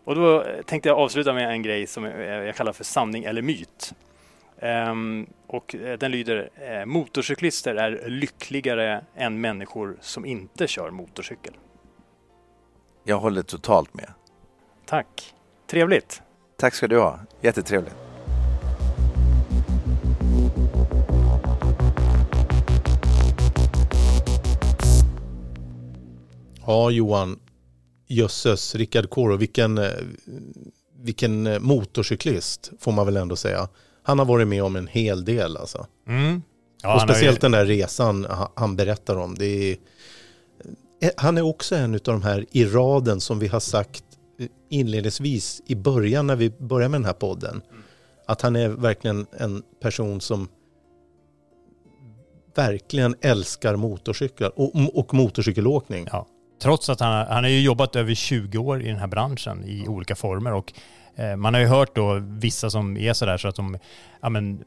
[0.04, 3.94] Och då tänkte jag avsluta med en grej som jag kallar för sanning eller myt.
[4.60, 11.54] Ehm, och eh, den lyder eh, Motorcyklister är lyckligare än människor som inte kör motorcykel.
[13.04, 14.14] Jag håller totalt med.
[14.86, 15.34] Tack.
[15.68, 16.22] Trevligt.
[16.58, 17.20] Tack ska du ha.
[17.42, 17.96] Jättetrevligt.
[26.66, 27.40] Ja, Johan.
[28.08, 29.90] Jösses, Rickard Koro, vilken, eh,
[31.02, 33.68] vilken eh, motorcyklist får man väl ändå säga.
[34.04, 35.88] Han har varit med om en hel del alltså.
[36.08, 36.42] Mm.
[36.84, 39.36] Ja, och speciellt ju- den där resan ha- han berättar om.
[39.36, 39.78] Det är,
[41.02, 44.04] Eh, han är också en av de här i raden som vi har sagt
[44.70, 47.62] inledningsvis i början när vi började med den här podden.
[48.28, 50.48] Att han är verkligen en person som
[52.56, 56.08] verkligen älskar motorcyklar och, och motorcykelåkning.
[56.12, 56.28] Ja.
[56.64, 59.88] Trots att han, han har ju jobbat över 20 år i den här branschen i
[59.88, 60.74] olika former och
[61.16, 63.78] eh, man har ju hört då vissa som är sådär så att de,
[64.22, 64.64] ja men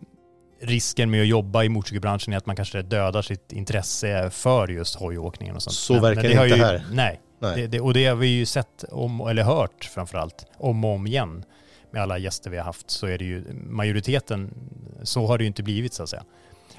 [0.60, 4.94] risken med att jobba i motorcykelbranschen är att man kanske dödar sitt intresse för just
[4.94, 5.74] hojåkningen och sånt.
[5.74, 6.84] Så verkar det har inte ju, här.
[6.92, 7.56] Nej, Nej.
[7.56, 11.06] Det, det, och det har vi ju sett om, eller hört framförallt, om och om
[11.06, 11.44] igen
[11.90, 14.54] med alla gäster vi har haft så är det ju majoriteten,
[15.02, 16.24] så har det ju inte blivit så att säga.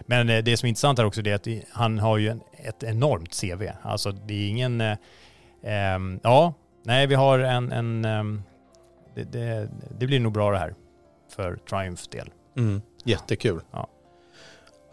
[0.06, 2.42] Men eh, det som är intressant här också det är att han har ju en,
[2.58, 3.64] ett enormt CV.
[3.82, 4.98] Alltså det är ingen, eh,
[5.64, 8.42] ehm, ja, nej vi har en, en ehm,
[9.16, 10.76] det, det, det blir nog bra det här
[11.36, 12.30] för Triumphs del.
[12.58, 13.62] Mm, jättekul.
[13.72, 13.88] Ja.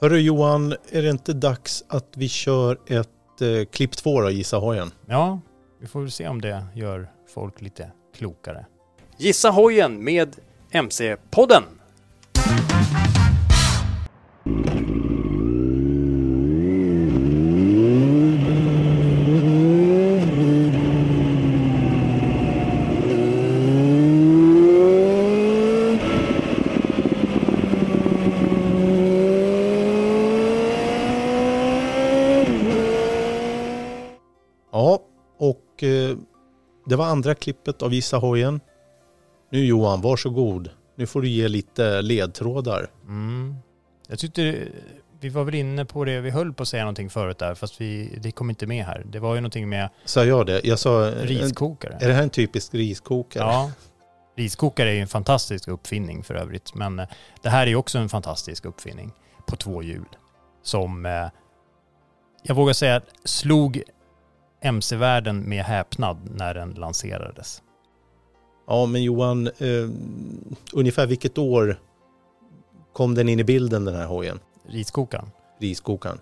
[0.01, 4.57] Hörru Johan, är det inte dags att vi kör ett eh, klipp två då, Gissa
[4.57, 4.91] hojen?
[5.07, 5.41] Ja,
[5.81, 8.67] vi får väl se om det gör folk lite klokare.
[9.19, 10.37] Gissa hojen med
[10.71, 11.63] MC-podden.
[36.95, 38.61] Det var andra klippet av Gissa hojen.
[39.51, 40.71] Nu Johan, varsågod.
[40.97, 42.91] Nu får du ge lite ledtrådar.
[43.03, 43.57] Mm.
[44.09, 44.69] Jag tyckte,
[45.21, 47.81] vi var väl inne på det, vi höll på att säga någonting förut där fast
[47.81, 49.03] vi, det kom inte med här.
[49.07, 50.61] Det var ju någonting med Sa jag det?
[50.65, 51.09] Jag sa...
[51.09, 51.99] eh, riskokare.
[52.01, 53.45] Är det här en typisk riskokare?
[53.45, 53.71] Ja.
[54.37, 56.75] Riskokare är ju en fantastisk uppfinning för övrigt.
[56.75, 57.07] Men eh,
[57.43, 59.13] det här är ju också en fantastisk uppfinning
[59.47, 60.09] på två hjul.
[60.63, 61.27] Som eh,
[62.43, 63.83] jag vågar säga slog
[64.65, 67.63] MC-världen med häpnad när den lanserades.
[68.67, 69.89] Ja, men Johan, eh,
[70.73, 71.81] ungefär vilket år
[72.93, 74.41] kom den in i bilden den här hojen?
[74.69, 75.31] Riskokaren.
[75.61, 76.19] Riskokaren.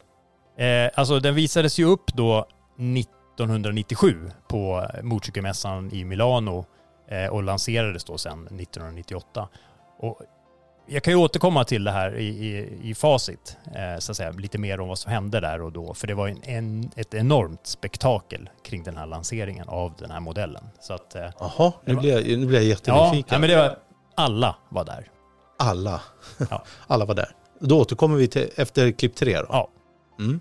[0.57, 6.65] Eh, alltså den visades ju upp då 1997 på motorcykelmässan i Milano
[7.09, 9.49] eh, och lanserades då sen 1998.
[9.99, 10.21] Och
[10.93, 14.31] jag kan ju återkomma till det här i, i, i facit, eh, så att säga,
[14.31, 15.95] lite mer om vad som hände där och då.
[15.95, 20.21] För det var en, en, ett enormt spektakel kring den här lanseringen av den här
[20.21, 20.65] modellen.
[20.81, 23.35] Så att, eh, Jaha, nu var- blir jag, nu blir jag ja, jättenyfiken.
[23.35, 23.77] ja, men det var,
[24.15, 25.09] alla var där.
[25.59, 26.01] Alla.
[26.51, 26.65] Ja.
[26.87, 27.29] Alla var där.
[27.61, 29.47] Då återkommer vi till efter klipp tre då.
[29.49, 29.69] Ja.
[30.19, 30.41] Mm.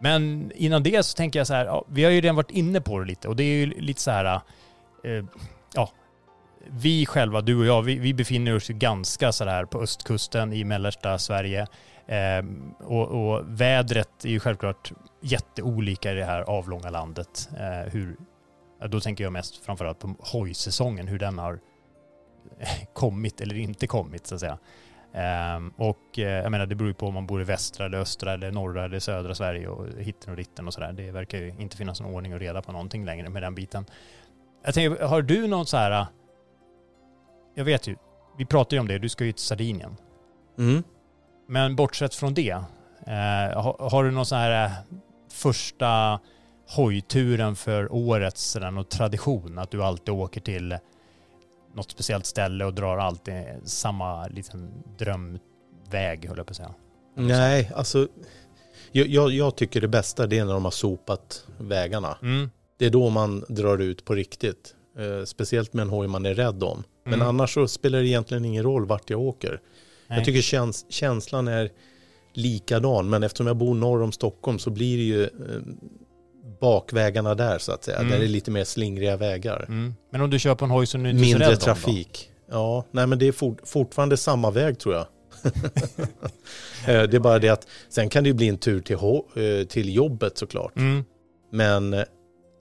[0.00, 2.80] Men innan det så tänker jag så här, ja, vi har ju redan varit inne
[2.80, 4.40] på det lite och det är ju lite så här,
[5.04, 5.24] eh,
[5.74, 5.90] ja,
[6.70, 10.64] vi själva, du och jag, vi, vi befinner oss ju ganska sådär på östkusten i
[10.64, 11.66] mellersta Sverige.
[12.06, 12.44] Eh,
[12.80, 17.48] och, och vädret är ju självklart jätteolika i det här avlånga landet.
[17.58, 18.16] Eh, hur,
[18.88, 21.58] då tänker jag mest framförallt på hojsäsongen, hur den har
[22.92, 24.58] kommit eller inte kommit så att säga.
[25.14, 27.98] Ehm, och eh, jag menar det beror ju på om man bor i västra eller
[27.98, 30.92] östra eller norra eller södra Sverige och hitten och ditten och sådär.
[30.92, 33.86] Det verkar ju inte finnas någon ordning och reda på någonting längre med den biten.
[34.64, 36.06] Jag tänker, har du någon så här,
[37.54, 37.96] jag vet ju,
[38.38, 39.96] vi pratar ju om det, du ska ju till Sardinien.
[40.58, 40.82] Mm.
[41.48, 42.50] Men bortsett från det,
[43.06, 44.72] eh, har, har du någon sån här eh,
[45.32, 46.20] första
[46.68, 49.58] hojturen för året, sådär, någon tradition?
[49.58, 50.78] Att du alltid åker till
[51.74, 56.74] något speciellt ställe och drar alltid samma liten drömväg, höll jag på att säga.
[57.14, 58.08] Nej, alltså
[58.92, 62.18] jag, jag, jag tycker det bästa det är när de har sopat vägarna.
[62.22, 62.50] Mm.
[62.78, 64.74] Det är då man drar ut på riktigt.
[64.98, 66.84] Eh, speciellt med en hoj man är rädd om.
[67.04, 67.26] Men Mm.
[67.28, 69.60] annars så spelar det egentligen ingen roll vart jag åker.
[70.06, 70.18] Nej.
[70.18, 71.70] Jag tycker käns känslan är
[72.32, 73.10] likadan.
[73.10, 75.28] Men eftersom jag bor norr om Stockholm så blir det ju eh,
[76.60, 77.96] bakvägarna där så att säga.
[77.98, 78.10] Mm.
[78.10, 79.64] Där det är lite mer slingriga vägar.
[79.68, 79.94] Mm.
[80.12, 81.60] Men om du kör på en hoj som du inte är så Mindre rädd om
[81.60, 82.30] trafik.
[82.50, 85.06] Ja, nej men det är fort, fortfarande samma väg tror jag.
[86.88, 89.66] Eh, det är bara det att sen kan det ju bli en tur till, eh,
[89.68, 90.72] till jobbet såklart.
[90.74, 90.80] då?
[90.80, 91.04] Mm.
[91.50, 92.02] Men eh,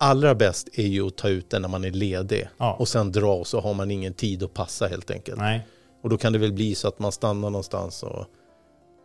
[0.04, 2.48] allra bäst är ju att ta ut den när man är ledig.
[2.58, 2.74] Ja.
[2.74, 5.38] Och sen dra och så har man ingen tid att passa helt enkelt.
[5.38, 5.68] Nej.
[6.04, 8.26] Och då kan det väl bli så att man stannar någonstans och,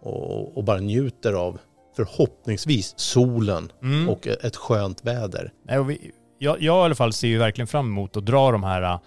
[0.02, 1.58] och, och bara njuter av
[1.96, 4.08] förhoppningsvis solen Mm.
[4.08, 5.52] och ett skönt väder.
[5.62, 8.50] Nej, och vi, jag, jag i alla fall ser ju verkligen fram emot att dra
[8.52, 8.98] de här äh,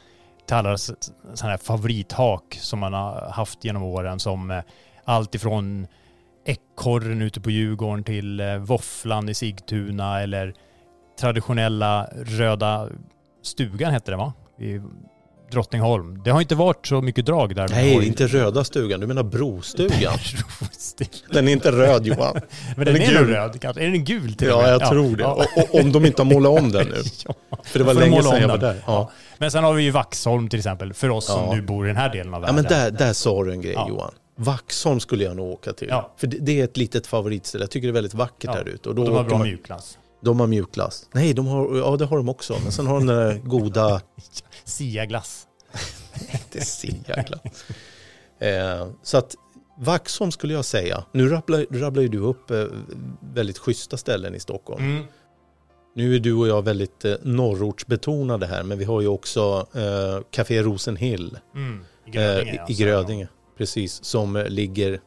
[0.48, 1.02] till alla sådana
[1.42, 4.64] här favorithak som man har haft genom åren som eh,
[5.04, 5.88] allt ifrån
[6.46, 10.54] ekorren ute på Djurgården till eh, våfflan i Sigtuna eller
[11.22, 12.88] traditionella röda
[13.44, 14.34] stugan hette det va?
[14.60, 14.82] I
[15.52, 16.22] Drottningholm.
[16.24, 17.68] Det har inte varit så mycket drag där.
[17.68, 20.14] Nej, inte röda stugan, du menar brostugan.
[21.32, 22.34] Den är inte röd Johan.
[22.76, 23.28] Men Den den är är gul.
[23.28, 23.82] röd kanske.
[23.84, 25.24] Är den gul till Ja, jag tror det.
[25.24, 25.34] Ja.
[25.58, 26.96] Och, och, om de inte har målat om den nu.
[27.28, 27.58] Ja.
[27.64, 28.84] För det var länge sedan jag var där.
[28.86, 29.12] Ja.
[29.38, 31.54] Men sen har vi ju Vaxholm till exempel, för oss som Ja.
[31.56, 32.56] nu bor i den här delen av Ja, världen.
[32.56, 33.86] men där, där sa du en grej Ja.
[33.90, 34.12] Johan.
[34.36, 35.88] Vaxholm skulle jag nog åka till.
[35.90, 36.14] Ja.
[36.18, 37.64] För det, det är ett litet favoritställe.
[37.64, 38.64] Jag tycker det är väldigt vackert Ja.
[38.64, 38.90] där ute.
[38.90, 39.98] Och Och de har bra man- mjukglass.
[40.22, 41.10] De har mjukglass.
[41.12, 42.58] Nej, de har, ja det har de också.
[42.64, 44.02] Men sen har de den där goda...
[44.64, 45.48] Sia-glass.
[46.52, 47.40] Det ser jäkla.
[48.40, 49.36] Eh, så att
[49.78, 51.04] Vaxholm skulle jag säga.
[51.12, 52.66] Nu rabblar, rabblar ju du upp eh,
[53.34, 54.84] väldigt schyssta ställen i Stockholm.
[54.84, 55.04] Mm.
[55.96, 58.64] Nu är du och jag väldigt eh, norrortsbetonade här.
[58.64, 61.86] Men vi har ju också eh, Café Rosenhill Mm.
[62.06, 62.54] I eh, Grödinge.
[62.54, 62.72] i, alltså.
[62.74, 63.28] i Grödinge.
[63.58, 65.02] Precis, som eh, ligger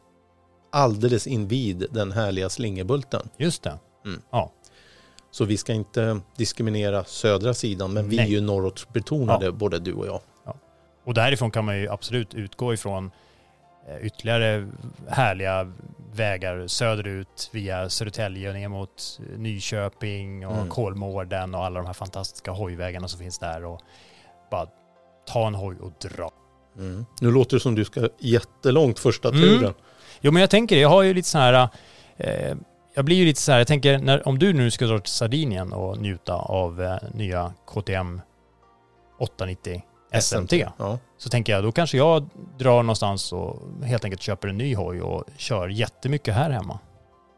[0.73, 3.29] alldeles invid den härliga Slingerbulten.
[3.39, 3.79] Just det.
[4.07, 4.23] Mm.
[4.31, 4.53] Ja.
[5.35, 8.25] Så vi ska inte diskriminera södra sidan, men vi Nej.
[8.27, 9.53] är ju norrortsbetonade, Ja.
[9.53, 10.21] både du och jag.
[11.05, 13.11] Och därifrån kan man ju absolut utgå ifrån
[13.89, 14.69] eh, ytterligare
[15.09, 15.73] härliga
[16.13, 20.69] vägar söderut via Södertälje ner mot eh, Nyköping och Mm.
[20.69, 23.81] Kolmården och alla de här fantastiska hojvägarna som finns där och
[24.51, 24.67] bara
[25.27, 26.31] ta en hoj och dra.
[26.79, 27.07] Mm.
[27.21, 29.41] Nu låter det som du ska jättelångt första Mm.
[29.41, 29.75] turen.
[30.21, 31.69] Jo men jag tänker, jag har ju lite så här,
[32.17, 32.57] eh,
[32.95, 35.13] jag blir ju lite så här, jag tänker när, om du nu ska dra till
[35.13, 38.21] Sardinien och njuta av eh, nya KTM
[39.19, 39.83] 890
[40.21, 40.99] SMT, Ja.
[41.19, 42.29] så tänker jag då kanske jag
[42.59, 46.79] drar någonstans och helt enkelt köper en ny hoj och kör jättemycket här hemma.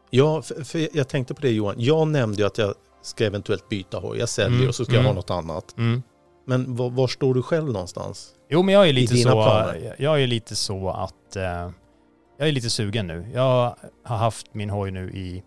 [0.09, 1.75] Ja, för, för jag tänkte på det Johan.
[1.77, 4.19] Jag nämnde ju att jag ska eventuellt byta hoj.
[4.19, 5.09] Jag säljer Mm, och så ska jag mm.
[5.09, 5.77] ha något annat.
[5.77, 6.03] Mm.
[6.45, 8.29] Men var, var står du själv någonstans?
[8.49, 9.95] Jo men jag är lite så, planer?
[9.99, 11.69] jag är lite så att eh,
[12.37, 13.27] jag är lite sugen nu.
[13.33, 15.43] Jag har haft min hoj nu i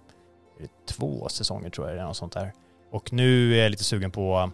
[0.89, 2.53] två säsonger tror jag, eller något sånt där.
[2.91, 4.51] Och nu är jag lite sugen på,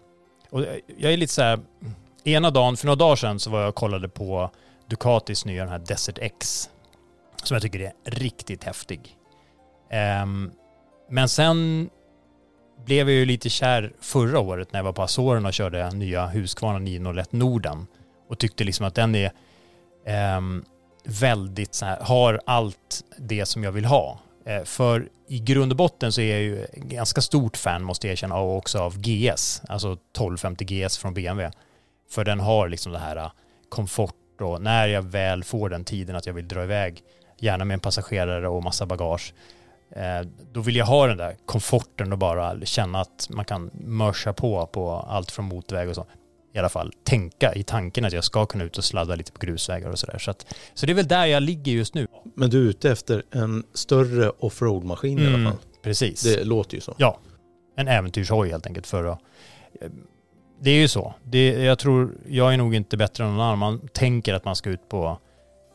[0.51, 0.64] och
[0.96, 1.61] jag är lite så här,
[2.25, 4.51] ena dagen, för några dagar sedan så var jag och kollade på
[4.87, 6.70] Ducatis nya den här Desert X.
[7.42, 9.16] Som jag tycker är riktigt häftig.
[10.22, 10.53] Um,
[11.09, 11.90] men sen
[12.85, 16.27] blev jag ju lite kär förra året när jag var på Azorerna och körde nya
[16.27, 17.87] Husqvarna 901 Norden.
[18.29, 19.33] Och tyckte liksom att den är
[20.37, 20.64] um,
[21.06, 24.18] väldigt så här, har allt det som jag vill ha.
[24.44, 28.12] Eh, för i grund och botten så är jag ju ganska stort fan måste jag
[28.12, 31.56] erkänna och också av GS, alltså 1250 GS från BMW.
[32.10, 33.30] För den har liksom det här eh,
[33.68, 37.02] komfort och när jag väl får den tiden att jag vill dra iväg,
[37.38, 39.34] gärna med en passagerare och massa bagage,
[39.90, 40.20] eh,
[40.52, 44.66] då vill jag ha den där komforten och bara känna att man kan mörsa på
[44.66, 46.06] på allt från motorväg och så.
[46.56, 49.46] I alla fall tänka i tanken att jag ska kunna ut och sladda lite på
[49.46, 50.18] grusvägar och sådär.
[50.18, 52.06] Så, att, så det är väl där jag ligger just nu.
[52.34, 55.60] Men du är ute efter en större offroad-maskin i alla Mm, fall.
[55.82, 56.22] precis.
[56.22, 56.94] Det låter ju så.
[56.98, 57.18] Ja,
[57.76, 59.18] en äventyrshoj helt enkelt för att...
[60.60, 61.14] Det är ju så.
[61.22, 63.58] Det, jag tror, jag är nog inte bättre än någon annan.
[63.58, 65.18] Man tänker att man ska ut på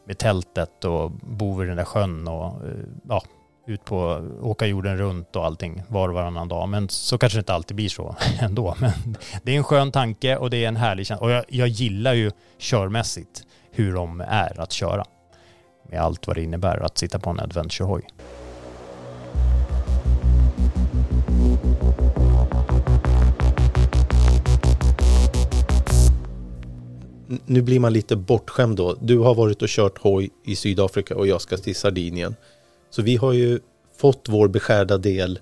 [0.06, 2.72] med tältet och bo vid den där sjön och eh,
[3.10, 3.24] ja,
[3.72, 6.70] ut på, åka jorden runt och allting var och varannan dag.
[6.70, 8.76] Men så kanske det inte alltid blir så ändå.
[8.80, 8.92] Men
[9.44, 11.26] det är en skön tanke och det är en härlig känsla.
[11.26, 15.06] Och jag, jag gillar ju körmässigt hur de är att köra.
[15.90, 18.02] Med allt vad det innebär att sitta på en adventurehoj.
[27.30, 28.96] N- Nu blir man lite bortskämd då.
[29.02, 32.36] Du har varit och kört hoj i Sydafrika och jag ska till Sardinien.
[32.92, 33.60] Så vi har ju
[33.98, 35.40] fått vår beskärda del,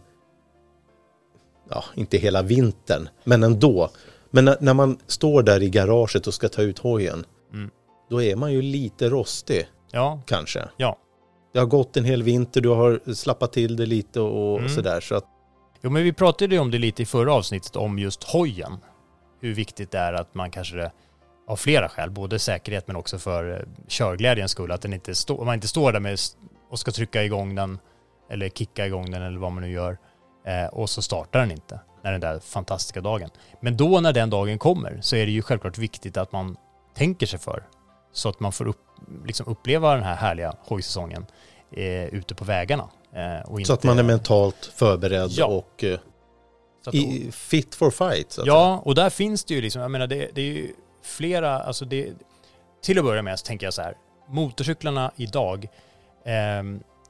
[1.70, 3.90] ja, inte hela vintern, men ändå.
[4.32, 7.70] Men när, när man står där i garaget och ska ta ut hojen, Mm.
[8.10, 10.70] då är man ju lite rostig Ja, kanske.
[10.78, 10.98] ja.
[11.54, 14.70] Det har gått en hel vinter, du har slappat till det lite och Mm.
[14.70, 15.02] sådär.
[15.02, 15.26] Så att,
[15.82, 18.78] Jo, men vi pratade ju om det lite i förra avsnittet om just hojen.
[19.42, 20.92] Hur viktigt det är att man kanske
[21.48, 25.46] av flera skäl, både säkerhet men också för eh, körglädjens skull, att den inte står,
[25.46, 26.20] man inte står där med
[26.70, 27.80] och ska trycka igång den
[28.30, 29.98] eller kicka igång den eller vad man nu gör
[30.46, 33.30] eh, och så startar den inte när den där fantastiska dagen.
[33.62, 36.58] Men då när den dagen kommer så är det ju självklart viktigt att man
[36.96, 37.64] tänker sig för
[38.14, 38.82] så att man får upp,
[39.26, 41.26] liksom uppleva den här härliga hojsäsongen
[41.72, 42.90] eh, ute på vägarna.
[43.16, 45.46] Eh, och så att man är mentalt förberedd Ja.
[45.46, 46.00] och eh,
[46.86, 48.26] att- i, fit for fight.
[48.26, 48.46] Att säga.
[48.48, 51.86] Ja, och där finns det ju liksom, jag menar det, det är ju flera, alltså
[51.86, 52.10] det,
[52.84, 53.94] till att börja med så tänker jag så här,
[54.28, 55.68] motorcyklarna idag,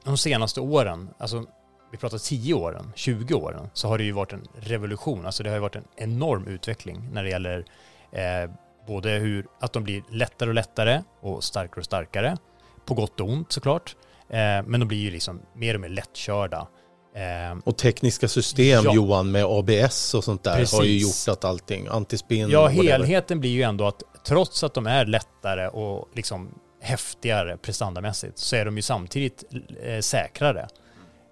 [0.04, 1.44] de senaste åren, alltså
[1.92, 5.26] vi pratar 10 åren, 20 åren, så har det ju varit en revolution.
[5.26, 7.64] Alltså det har ju varit en enorm utveckling när det gäller
[8.12, 8.50] eh,
[8.86, 12.36] både hur, att de blir lättare och lättare och starkare och starkare.
[12.84, 13.96] På gott och ont såklart.
[14.28, 14.36] Eh,
[14.66, 16.68] men de blir ju liksom mer och mer lättkörda.
[17.14, 18.94] Eh, och tekniska system ja.
[18.94, 20.78] Johan med ABS och sånt där Precis.
[20.78, 24.86] har ju gjort att allting, antispinn Ja, helheten blir ju ändå att trots att de
[24.86, 29.44] är lättare och liksom häftigare prestandamässigt så är de ju samtidigt
[29.82, 30.68] eh, säkrare.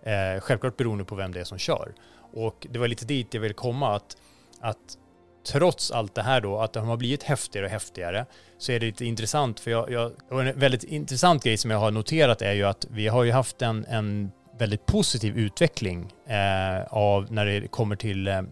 [0.03, 1.93] Eh, självklart beroende på vem det är som kör.
[2.33, 4.17] Och det var lite dit jag ville komma att,
[4.61, 4.99] att
[5.47, 8.27] trots allt det här då, att de har blivit häftigare och häftigare,
[8.59, 11.91] så är det lite intressant, för jag, jag, en väldigt intressant grej som jag har
[11.91, 17.33] noterat är ju att vi har ju haft en, en väldigt positiv utveckling eh, av
[17.33, 18.43] när det kommer till eh,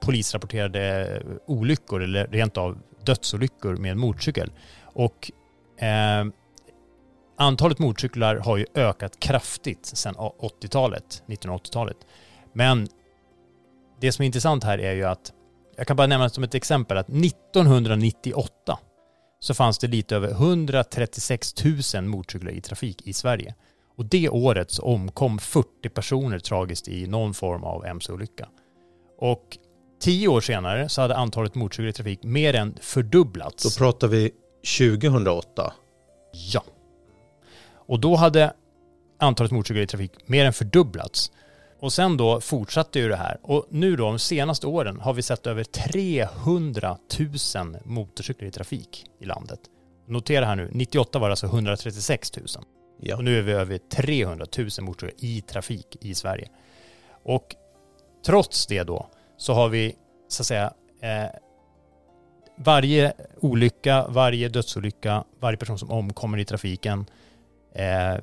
[0.00, 4.50] polisrapporterade olyckor eller rent av dödsolyckor med motorcykel.
[4.82, 5.30] Och
[5.82, 6.24] eh,
[7.36, 11.96] antalet motorcyklar har ju ökat kraftigt sedan 80-talet, 1980-talet.
[12.52, 12.88] Men
[14.00, 15.32] det som är intressant här är ju att,
[15.76, 18.78] jag kan bara nämna som ett exempel att 1998
[19.40, 21.54] så fanns det lite över 136
[21.94, 23.54] 000 motorcyklar i trafik i Sverige.
[23.96, 28.48] Och det året så omkom 40 personer tragiskt i någon form av mc-olycka.
[29.18, 29.58] Och
[30.00, 33.62] tio år senare så hade antalet motorcyklar i trafik mer än fördubblats.
[33.62, 34.30] Då pratar vi
[34.78, 35.72] 2008.
[36.32, 36.64] Ja.
[37.74, 38.52] Och då hade
[39.18, 41.32] antalet motorcyklar i trafik mer än fördubblats.
[41.80, 43.38] Och sen då fortsatte ju det här.
[43.42, 46.98] Och nu då de senaste åren har vi sett över 300
[47.54, 49.60] 000 motorcyklar i trafik i landet.
[50.06, 52.46] Notera här nu, 98 var det alltså 136 000.
[53.00, 53.16] Ja.
[53.16, 56.48] Och nu är vi över 300 000 motorcyklar i trafik i Sverige.
[57.24, 57.56] Och
[58.26, 59.96] trots det då så har vi
[60.28, 61.30] så att säga eh,
[62.56, 67.06] varje olycka, varje dödsolycka, varje person som omkommer i trafiken,
[67.74, 68.14] eh,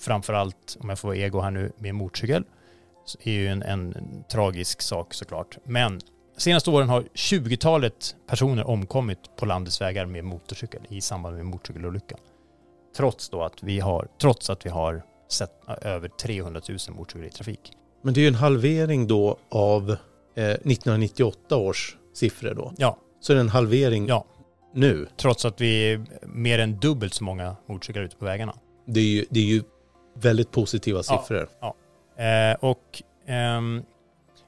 [0.00, 2.44] framförallt om jag får vara ego här nu med motorcykel,
[3.22, 5.58] är ju en, en, en tragisk sak såklart.
[5.64, 6.00] Men
[6.36, 12.16] senaste åren har 20-talet personer omkommit på landets vägar med motorcykel i samband med motorcykelolycka.
[12.96, 15.50] Trots då att vi har, trots att vi har sett
[15.82, 17.72] över 300 000 motorcyklar i trafik.
[18.02, 19.90] Men det är ju en halvering då av
[20.34, 22.72] eh, 1998 års siffror då.
[22.76, 22.98] Ja.
[23.22, 24.24] Så det är en halvering ja.
[24.74, 25.08] nu.
[25.16, 28.54] Trots att vi är mer än dubbelt så många motorcyklar ute på vägarna.
[28.86, 29.62] Det är ju, det är ju
[30.14, 31.48] väldigt positiva siffror.
[31.60, 31.74] Ja.
[32.16, 32.24] ja.
[32.24, 33.82] Eh, och, ehm,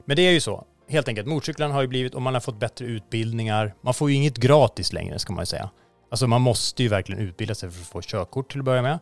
[0.05, 0.65] men det är ju så.
[0.89, 3.73] Helt enkelt, motorcyklarna har ju blivit, och man har fått bättre utbildningar.
[3.81, 5.69] Man får ju inget gratis längre ska man ju säga.
[6.11, 8.99] Alltså man måste ju verkligen utbilda sig för att få körkort till att börja med.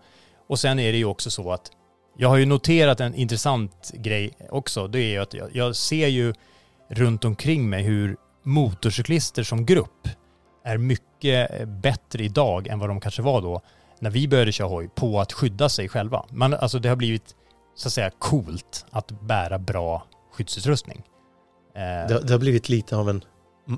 [0.47, 1.71] Och sen är det ju också så att
[2.17, 4.87] jag har ju noterat en intressant grej också.
[4.87, 6.33] Det är ju att jag, jag ser ju
[6.89, 10.07] runt omkring mig hur motorcyklister som grupp
[10.63, 13.61] är mycket bättre idag än vad de kanske var då
[13.99, 16.25] när vi började köra hoj på att skydda sig själva.
[16.29, 17.35] Man, alltså det har blivit
[17.75, 21.03] så att säga coolt att bära bra skyddsutrustning.
[21.75, 23.23] Eh, det, det har blivit lite av en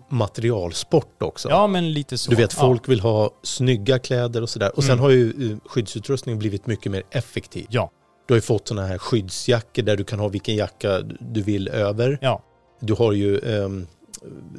[0.10, 1.50] materialsport också.
[1.50, 2.32] Ja, men lite så.
[2.32, 2.90] Du vet, folk ja.
[2.90, 4.72] vill ha snygga kläder och sådär.
[4.76, 5.04] Och sen mm.
[5.04, 7.66] har ju eh, skyddsutrustningen blivit mycket mer effektiv.
[7.70, 7.92] Ja.
[8.28, 11.68] Du har ju fått sådana här skyddsjackor där du kan ha vilken jacka du vill
[11.68, 12.18] över.
[12.22, 12.42] Ja.
[12.80, 13.88] Du har ju um,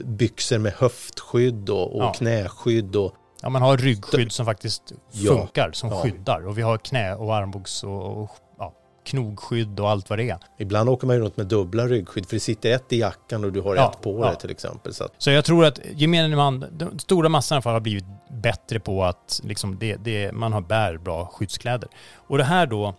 [0.04, 2.12] byxor med höftskydd och, och ja.
[2.12, 4.92] knäskydd och Ja, man har ryggskydd som faktiskt
[5.28, 6.02] funkar, som ja.
[6.02, 6.46] skyddar.
[6.46, 10.38] Och vi har knä och armbågs och, och ja, knogskydd och allt vad det är.
[10.58, 13.52] Ibland åker man ju runt med dubbla ryggskydd för det sitter ett i jackan och
[13.52, 14.94] du har ja, ett på dig till exempel.
[14.94, 18.04] Så, så jag tror att gemene man, den stora massan i alla fall har blivit
[18.30, 21.88] bättre på att liksom det, det, man har bär bra skyddskläder.
[22.16, 22.94] Och det här då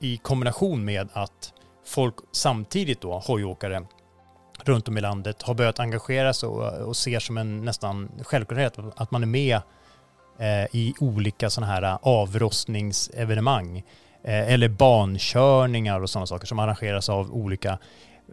[0.00, 1.52] i kombination med att
[1.86, 3.86] folk samtidigt då, hojåkare,
[4.64, 8.78] runt om i landet har börjat engagera sig och, och ser som en nästan självklarhet
[8.96, 9.60] att man är med
[10.38, 13.78] eh, i olika sådana här avrostningsevenemang
[14.24, 17.78] eh, eller bankörningar och sådana saker som arrangeras av olika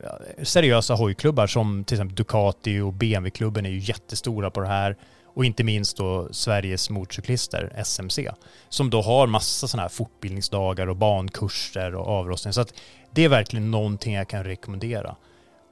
[0.04, 4.98] eh, seriösa hojklubbar som till exempel Ducati och BMW-klubben är ju jättestora på det här
[5.36, 8.32] och inte minst då Sveriges motorcyklister, SMC,
[8.70, 12.54] som då har massa sådana här fortbildningsdagar och bankurser och avrostning.
[12.54, 12.74] Så att
[13.12, 15.16] det är verkligen någonting jag kan rekommendera.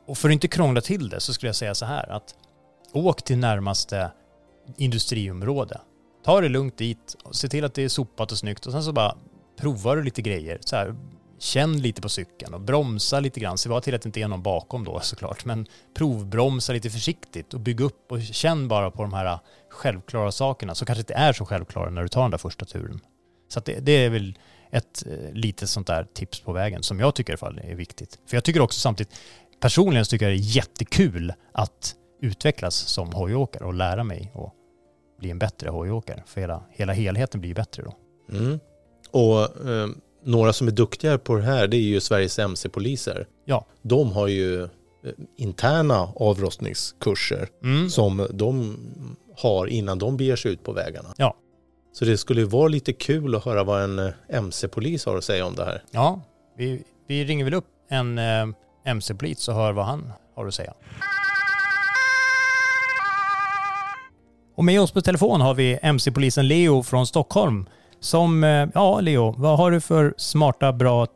[0.05, 2.35] Och för att inte krångla till det så skulle jag säga så här att
[2.93, 4.11] åk till närmaste
[4.77, 5.81] industriområde.
[6.25, 8.91] Ta det lugnt dit, se till att det är sopat och snyggt och sen så
[8.91, 9.17] bara
[9.59, 10.59] provar du lite grejer.
[10.61, 10.95] Så här,
[11.39, 13.57] känn lite på cykeln och bromsa lite grann.
[13.57, 15.45] Se bara till att det inte är någon bakom då såklart.
[15.45, 19.39] Men provbromsa lite försiktigt och bygg upp och känn bara på de här
[19.69, 22.99] självklara sakerna som kanske inte är så självklara när du tar den där första turen.
[23.47, 24.37] Så det, det, är väl
[24.71, 27.75] ett eh, litet sånt där tips på vägen som jag tycker i alla fall är
[27.75, 28.19] viktigt.
[28.25, 29.13] För jag tycker också samtidigt,
[29.61, 34.53] personligen tycker jag det är jättekul att utvecklas som hojåkare och lära mig och
[35.19, 36.23] bli en bättre hojåkare.
[36.25, 37.95] För hela, hela helheten blir bättre då.
[38.37, 38.59] Mm.
[39.11, 39.87] Och eh,
[40.23, 43.27] några som är duktigare på det här det är ju Sveriges MC-poliser.
[43.45, 43.65] Ja.
[43.81, 44.69] De har ju eh,
[45.37, 47.89] interna avrostningskurser Mm.
[47.89, 48.77] som de
[49.37, 51.13] har innan de beger sig ut på vägarna.
[51.17, 51.35] Ja.
[51.93, 55.45] Så det skulle vara lite kul att höra vad en eh, MC-polis har att säga
[55.45, 55.83] om det här.
[55.91, 56.21] Ja,
[56.57, 58.17] vi, vi ringer väl upp en
[58.83, 60.73] MC-polis och hör vad han har att säga.
[64.55, 67.65] Och med oss på telefon har vi MC-polisen Leo från Stockholm.
[67.99, 71.07] Som, eh, ja Leo, vad har du för smarta, bra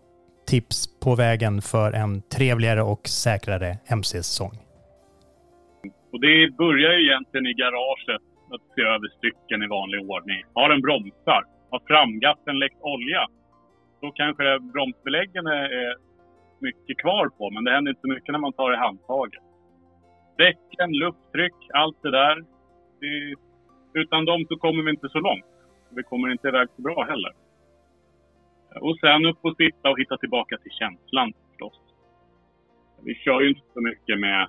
[0.48, 4.54] tips på vägen för en trevligare och säkrare MC-säsong?
[6.14, 8.22] Och det börjar ju egentligen i garaget
[8.54, 10.42] att se över stycken i vanlig ordning.
[10.54, 11.42] Har den bromsar?
[11.72, 13.22] Har framgatten läckt olja?
[14.02, 15.66] Då kanske bromsbeläggen är
[16.62, 19.44] mycket kvar på, men det händer inte så mycket när man tar i handtaget.
[20.38, 22.44] Däcken, lufttryck, allt det där.
[23.00, 23.36] Det,
[24.00, 25.46] utan dem så kommer vi inte så långt.
[25.90, 27.34] Vi kommer inte iväg så bra heller.
[28.82, 31.80] Och sen upp och sitta och hitta tillbaka till känslan förstås.
[33.04, 34.48] Vi kör ju inte så mycket med,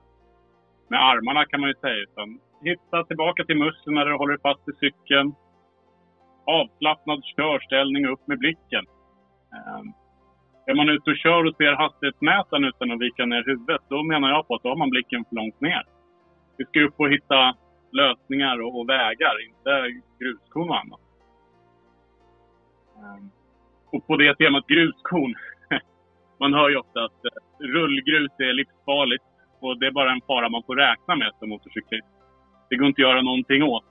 [0.88, 2.02] med armarna kan man ju säga.
[2.02, 5.34] Utan hitta tillbaka till musklerna där du håller fast i cykeln.
[6.44, 8.84] Avslappnad körställning upp med blicken.
[9.52, 9.92] Ehm,
[10.68, 14.28] är man ute och kör och ser hastighetsmätaren utan att vika ner huvudet, då menar
[14.28, 15.82] jag på att då har man blicken för långt ner.
[16.56, 17.54] Vi ska upp och hitta
[17.92, 21.00] lösningar och, och vägar, inte gruskorn och annat.
[22.98, 23.30] Ehm,
[23.92, 25.34] och på det temat gruskorn.
[26.40, 29.24] man hör ju ofta att eh, rullgrus är livsfarligt
[29.60, 32.06] och det är bara en fara man får räkna med som motorcyklist.
[32.68, 33.84] Det går inte att göra någonting åt.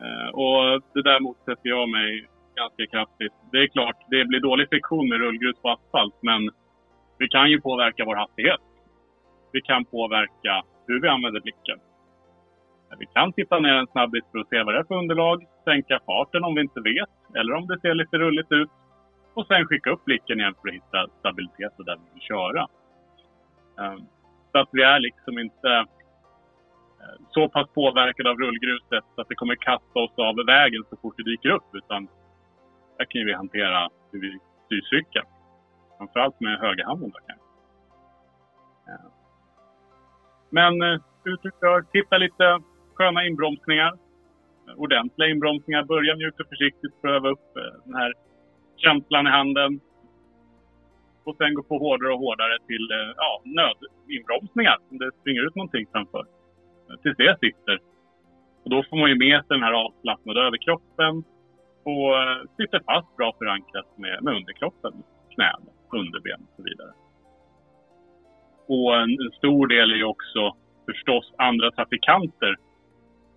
[0.00, 2.28] Ehm, och det där motsätter jag mig
[2.62, 3.34] ganska kraftigt.
[3.52, 6.50] Det är klart, det blir dålig friktion med rullgrus på asfalt, men
[7.18, 8.60] vi kan ju påverka vår hastighet.
[9.52, 11.78] Vi kan påverka hur vi använder blicken.
[12.98, 16.00] Vi kan titta ner en snabbis för att se vad det är för underlag, sänka
[16.06, 18.70] farten om vi inte vet, eller om det ser lite rulligt ut.
[19.34, 22.66] Och sen skicka upp blicken igen för att hitta stabilitet och där vi vill köra.
[23.80, 24.00] Ehm,
[24.52, 25.70] så att vi är liksom inte
[27.00, 31.16] eh, så pass påverkade av rullgruset att det kommer kasta oss av vägen så fort
[31.16, 31.68] det dyker upp.
[31.72, 32.08] Utan
[33.00, 35.26] där kan vi hantera hur vi styr cykeln.
[35.98, 37.46] Framförallt med högerhanden då kanske.
[38.88, 39.10] Eh.
[40.50, 42.62] Men eh, ut och kör, titta lite
[42.94, 43.92] sköna inbromsningar.
[44.68, 45.82] Eh, ordentliga inbromsningar.
[45.84, 47.46] Börja mjukt och försiktigt, pröva upp
[47.84, 48.12] den här
[48.76, 49.80] känslan i handen.
[51.24, 55.86] Och sen gå på hårdare och hårdare till ja, nödinbromsningar om det springer ut någonting
[55.92, 56.24] framför.
[57.02, 57.78] Tills det sitter.
[58.62, 61.24] Och då får man ju med sig den här avslappnade överkroppen
[61.84, 64.92] och eh, sitter fast bra förankrat med, med underkroppen,
[65.34, 65.62] knän,
[65.92, 66.92] underben och så vidare.
[68.68, 70.56] Och en, en stor del är ju också
[70.86, 72.56] förstås andra trafikanter.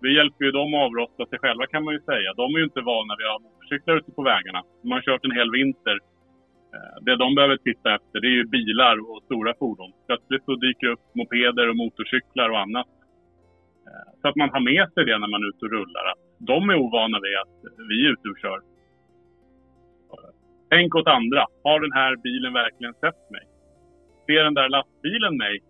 [0.00, 2.34] Vi hjälper ju dem att avrosta sig själva kan man ju säga.
[2.36, 4.62] De är ju inte vana vid att ha motorcyklar ute på vägarna.
[4.82, 5.96] De har kört en hel vinter.
[6.74, 9.92] Eh, det de behöver titta efter det är ju bilar och stora fordon.
[10.06, 12.88] Plötsligt så dyker upp mopeder och motorcyklar och annat.
[13.88, 16.04] Eh, så att man har med sig det när man är ute och rullar.
[16.12, 17.54] Att de är ovana vid att
[17.90, 18.60] vi är ute och kör.
[20.70, 21.46] Tänk åt andra.
[21.64, 23.44] Har den här bilen verkligen sett mig?
[24.26, 25.60] Ser den där lastbilen mig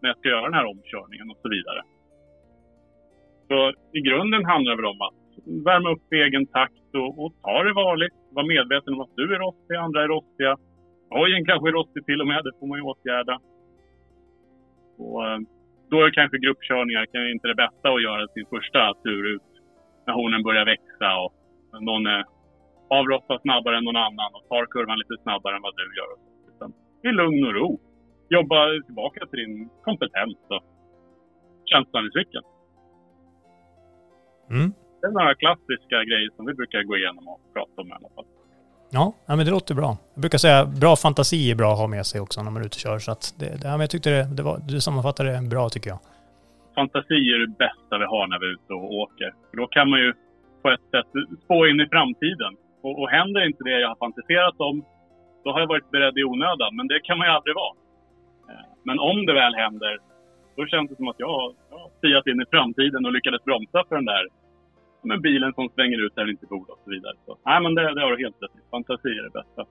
[0.00, 1.82] när jag ska göra den här omkörningen och så vidare?
[3.48, 5.14] Så i grunden handlar det väl om att
[5.68, 8.16] värma upp i egen takt och, och ta det varligt.
[8.30, 10.56] Var medveten om att du är rostig, andra är rostiga.
[11.10, 13.40] Hojen kanske är rostig till och med, det får man ju åtgärda.
[14.98, 15.38] Och, eh,
[15.90, 19.51] då är kanske gruppkörningar kan inte det bästa att göra sin första tur ut
[20.06, 21.32] när hornen börjar växa och
[21.88, 22.06] någon
[22.98, 26.12] avrostar snabbare än någon annan och tar kurvan lite snabbare än vad du gör.
[26.50, 26.68] Utan
[27.08, 27.80] i lugn och ro.
[28.28, 30.62] Jobba tillbaka till din kompetens och
[31.64, 32.46] känslan i cykeln.
[34.50, 34.72] Mm.
[35.00, 38.10] Det är några klassiska grejer som vi brukar gå igenom och prata om i alla
[38.14, 38.24] fall.
[38.90, 39.96] Ja, men det låter bra.
[40.14, 42.66] Jag brukar säga bra fantasi är bra att ha med sig också när man är
[42.66, 42.98] ute och kör.
[42.98, 45.98] Så att det, det, jag tyckte det, det var, du sammanfattade det bra tycker jag.
[46.74, 49.30] Fantasi är det bästa vi har när vi är ute och åker.
[49.50, 50.12] För då kan man ju
[50.62, 51.10] på ett sätt
[51.44, 52.52] spå in i framtiden.
[52.82, 54.84] Och, och händer inte det jag har fantiserat om,
[55.44, 56.76] då har jag varit beredd i onödan.
[56.76, 57.74] Men det kan man ju aldrig vara.
[58.50, 59.98] Eh, men om det väl händer,
[60.56, 61.48] då känns det som att jag har
[62.00, 64.24] siat in i framtiden och lyckades bromsa för den där
[65.02, 67.14] men bilen som svänger ut där den inte borde och så vidare.
[67.26, 68.70] Så, nej, men det, det har du helt rätt i.
[68.70, 69.64] Fantasi är det bästa.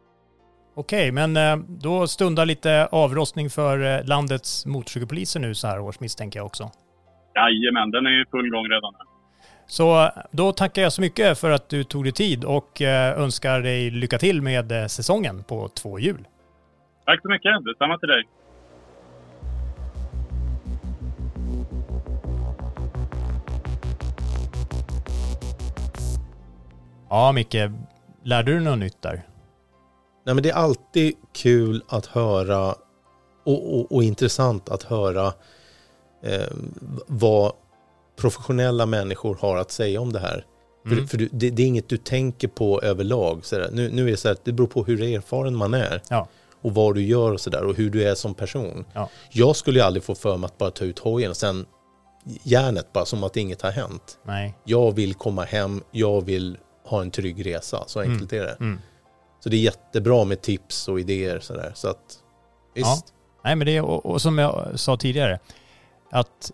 [0.73, 5.99] Okej, men eh, då stundar lite avrostning för eh, landets motorcykelpoliser nu så här års
[5.99, 6.71] misstänker jag också.
[7.35, 9.05] Jajamän, den är i full gång redan nu.
[9.67, 13.61] Så då tackar jag så mycket för att du tog dig tid och eh, önskar
[13.61, 16.27] dig lycka till med säsongen på två hjul.
[17.05, 18.23] Tack så mycket, detsamma till dig.
[27.09, 27.55] Ja, Micke.
[28.23, 29.21] Lärde du något nytt där?
[30.25, 32.75] Nej, men det är alltid kul att höra
[33.43, 35.33] och, och, och intressant att höra eh,
[37.07, 37.53] vad
[38.15, 40.45] professionella människor har att säga om det här.
[40.85, 40.97] Mm.
[40.97, 43.45] För, för du, det, det är inget du tänker på överlag.
[43.45, 43.69] Sådär.
[43.71, 46.01] Nu, nu är det så här att det beror på hur erfaren man är.
[46.09, 46.27] Ja.
[46.61, 48.85] Och vad du gör och sådär och hur du är som person.
[48.93, 49.09] Ja.
[49.31, 51.65] Jag skulle ju aldrig få för mig att bara ta ut hojen och sen
[52.43, 54.19] järnet bara som att inget har hänt.
[54.23, 54.57] Nej.
[54.63, 57.83] Jag vill komma hem, jag vill ha en trygg resa.
[57.87, 58.57] Så enkelt är det.
[58.59, 58.79] Mm.
[59.39, 61.71] Så det är jättebra med tips och idéer sådär.
[61.75, 62.19] Så att
[62.75, 62.87] visst.
[62.87, 63.01] Ja.
[63.43, 65.39] Nej, men det är, och, och som jag sa tidigare,
[66.11, 66.51] att,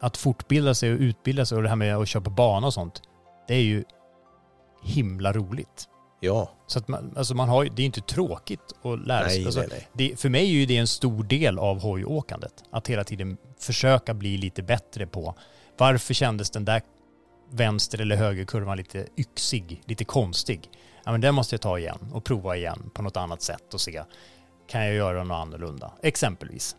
[0.00, 2.74] att fortbilda sig och utbilda sig och det här med att köra på bana och
[2.74, 3.02] sånt,
[3.48, 3.84] det är ju
[4.82, 5.88] himla roligt.
[6.20, 6.50] Ja.
[6.66, 9.38] Så att man, alltså man har, det är inte tråkigt att lära sig.
[9.38, 9.88] Nej, Alltså, nej, nej.
[9.92, 12.64] Det, för mig är ju det en stor del av hojåkandet.
[12.70, 15.34] Att hela tiden försöka bli lite bättre på
[15.78, 16.82] varför kändes den där
[17.50, 20.70] vänster eller högerkurvan lite yxig, lite konstig.
[21.04, 23.80] Ja men den måste jag ta igen och prova igen på något annat sätt och
[23.80, 24.02] se.
[24.68, 25.92] Kan jag göra något annorlunda?
[26.02, 26.76] Exempelvis.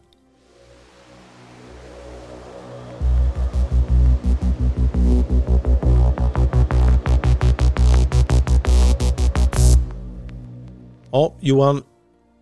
[11.11, 11.83] Ja, Johan.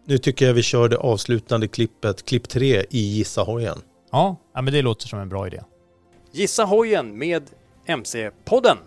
[0.06, 3.78] Nu tycker jag vi kör det avslutande klippet, klipp tre i Gissa hojen.
[4.12, 5.62] Ja, men det låter som en bra idé.
[6.32, 7.44] Gissa hojen med
[7.86, 8.78] MC-podden.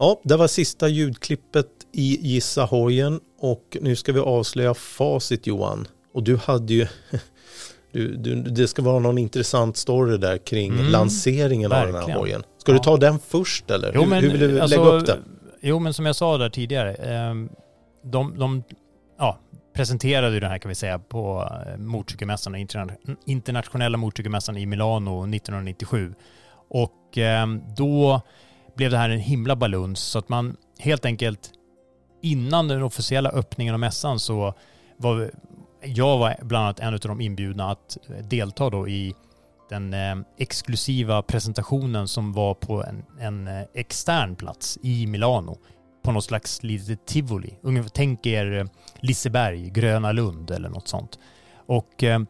[0.00, 5.86] Ja, det var sista ljudklippet i Gissa hojen och nu ska vi avslöja facit Johan.
[6.14, 6.86] Och du hade ju,
[7.92, 11.92] du, du, det ska vara någon intressant story där kring Mm, lanseringen av den här
[11.92, 12.20] verkligen.
[12.20, 12.42] hojen.
[12.58, 13.92] Ska du ta den först eller?
[13.94, 15.18] Jo, hur, men, hur vill du alltså, lägga upp det?
[15.60, 17.48] Jo, men som jag sa där tidigare, ehm,
[18.04, 18.62] de, de
[19.18, 19.38] ja,
[19.74, 25.20] presenterade ju den här kan vi säga på eh, motorcykelmässan, interna- internationella motorcykelmässan i Milano
[25.22, 26.14] 1997.
[26.70, 28.22] Och ehm, då
[28.78, 31.50] blev det här en himla baluns så att man helt enkelt
[32.22, 34.54] innan den officiella öppningen av mässan så
[34.96, 35.30] var
[35.82, 39.14] jag var bland annat en av de inbjudna att eh, delta då i
[39.70, 45.58] den eh, exklusiva presentationen som var på en, en eh, extern plats i Milano.
[46.02, 47.58] På något slags litet tivoli.
[47.62, 48.68] Ungefär, tänk er
[49.00, 51.18] Liseberg, Gröna Lund eller något sånt.
[51.66, 52.20] Och eh,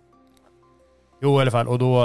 [1.22, 2.04] jo i alla fall, och då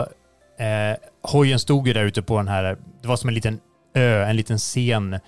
[0.57, 3.59] eh, hojen stod ju där ute på den här, det var som en liten
[3.93, 5.19] ö, en liten scen eh,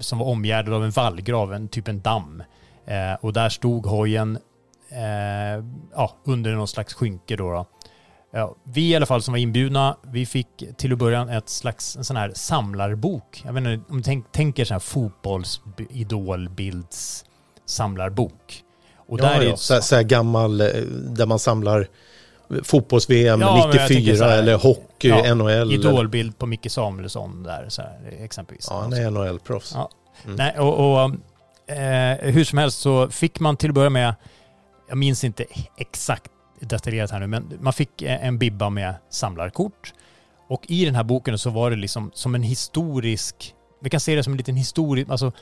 [0.00, 2.42] som var omgärdad av en vallgrav, en typ en damm.
[2.86, 4.38] Eh, och där stod hojen
[4.90, 7.52] eh, ja, under någon slags skynke då.
[7.52, 7.66] då.
[8.32, 11.96] Ja, vi i alla fall som var inbjudna, vi fick till att börja ett slags
[11.96, 13.42] en sån här samlarbok.
[13.44, 17.24] Jag vet inte, om du tänk, tänker så här fotbollsidolbilds
[17.66, 18.62] samlarbok.
[19.08, 20.66] Och Ja, där ja, är så, så här gammal, eh,
[21.08, 21.86] där man samlar
[22.62, 25.72] fotbolls-VM Ja, men jag 94 tänker så här- eller hockey, ja, NHL.
[25.72, 28.66] idolbild på Micke Samuelsson där så här, exempelvis.
[28.70, 29.72] Ja, han är NHL-proffs.
[29.74, 29.90] Ja.
[30.24, 30.36] Mm.
[30.36, 31.14] Nej, och, och
[31.76, 34.14] eh, hur som helst så fick man till att börja med,
[34.88, 35.44] jag minns inte
[35.76, 39.92] exakt detaljerat här nu, men man fick eh, en bibba med samlarkort.
[40.48, 44.14] Och i den här boken så var det liksom som en historisk, vi kan se
[44.14, 45.32] det som en liten historisk, alltså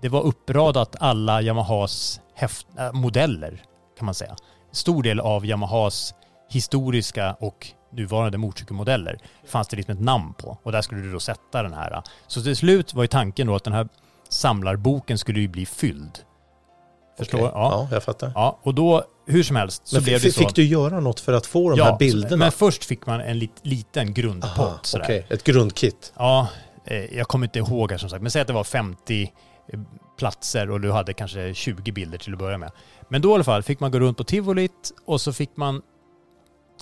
[0.00, 3.62] det var uppradat alla Yamahas häft, äh, modeller
[3.98, 4.36] kan man säga.
[4.72, 6.14] Stor del av Yamahas
[6.50, 10.58] historiska och nuvarande motorcykelmodeller fanns det liksom ett namn på.
[10.62, 12.02] Och där skulle du då sätta den här.
[12.26, 13.88] Så till slut var ju tanken då att den här
[14.28, 16.18] samlarboken skulle ju bli fylld.
[17.18, 17.38] Förstår?
[17.38, 17.86] Okej, Ja.
[17.90, 18.32] ja, jag fattar.
[18.34, 18.58] ja.
[18.62, 20.40] Och då, hur som helst, så Men blev fick, det så.
[20.46, 22.36] fick du göra något för att få de här bilderna?
[22.36, 24.94] Men först fick man en lit, liten grundpott.
[24.96, 26.12] Okej, ett grundkit.
[26.16, 26.48] Ja,
[26.84, 28.22] eh, jag kommer inte ihåg här som sagt.
[28.22, 29.32] Men säg att det var 50
[29.72, 29.80] eh,
[30.18, 32.70] platser och du hade kanske 20 bilder till att börja med.
[33.08, 35.82] Men då i alla fall fick man gå runt på tivolit och så fick man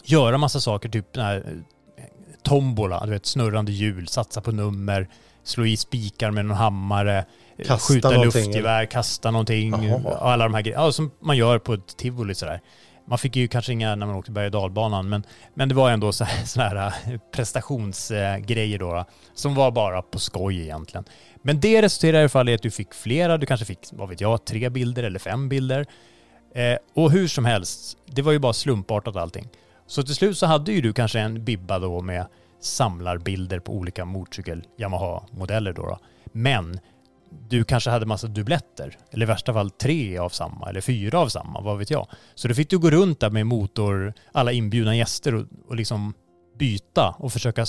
[0.02, 2.04] göra massa saker, typ här eh,
[2.42, 5.08] tombola, du vet snurrande hjul, satsa på nummer,
[5.44, 7.18] slå i spikar med någon hammare,
[7.56, 10.18] eh, Kasta skjuta någonting, luftgevär, kasta någonting, Jaha.
[10.20, 10.84] alla de här grejerna.
[10.84, 12.60] Ja, som man gör på ett tivoli sådär.
[13.04, 15.90] Man fick ju kanske inga när man åkte berg och dalbanan, men, men det var
[15.90, 21.04] ändå så här, såna här eh, prestationsgrejer då, då, som var bara på skoj egentligen.
[21.42, 24.08] Men det resulterade i alla fall i att du fick flera, du kanske fick, vad
[24.08, 25.86] vet jag, tre bilder eller fem bilder.
[26.54, 29.48] Eh, och hur som helst, det var ju bara slumpartat allting.
[29.92, 32.26] Så till slut så hade ju du kanske en bibba då med
[32.60, 35.98] samlarbilder på olika motorcykel Yamaha-modeller då, då.
[36.24, 36.80] Men
[37.48, 38.98] du kanske hade massa dubbletter.
[39.10, 42.06] Eller i värsta fall tre av samma, eller fyra av samma, vad vet jag.
[42.34, 46.14] Så då fick du gå runt där med motor, alla inbjudna gäster och, och liksom
[46.58, 47.66] byta och försöka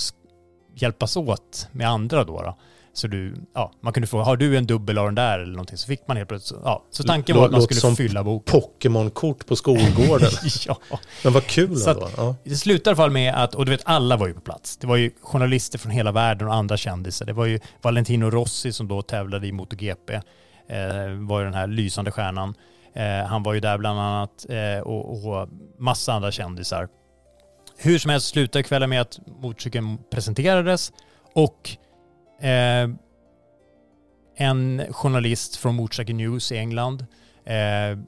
[0.74, 2.42] hjälpas åt med andra då.
[2.42, 2.56] då.
[2.94, 5.78] Så du, ja, man kunde fråga, har du en dubbel av den där eller någonting?
[5.78, 6.84] Så fick man helt plötsligt, ja.
[6.90, 8.60] Så tanken var att man skulle som fylla boken.
[8.60, 10.30] Pokémon-kort på skolgården.
[10.66, 10.78] ja.
[11.24, 12.10] Men vad kul Så ändå.
[12.16, 12.36] Ja.
[12.44, 14.76] Det slutade i alla fall med att, och du vet alla var ju på plats.
[14.76, 17.26] Det var ju journalister från hela världen och andra kändisar.
[17.26, 20.14] Det var ju Valentino Rossi som då tävlade i MotoGP.
[20.14, 20.20] Eh,
[21.18, 22.54] var ju den här lysande stjärnan.
[22.94, 26.88] Eh, han var ju där bland annat eh, och, och massa andra kändisar.
[27.76, 30.92] Hur som helst slutade kvällen med att motorcykeln presenterades
[31.34, 31.76] och
[32.40, 32.88] eh,
[34.36, 37.06] en journalist från Motorcycle News i England
[37.46, 37.98] eh,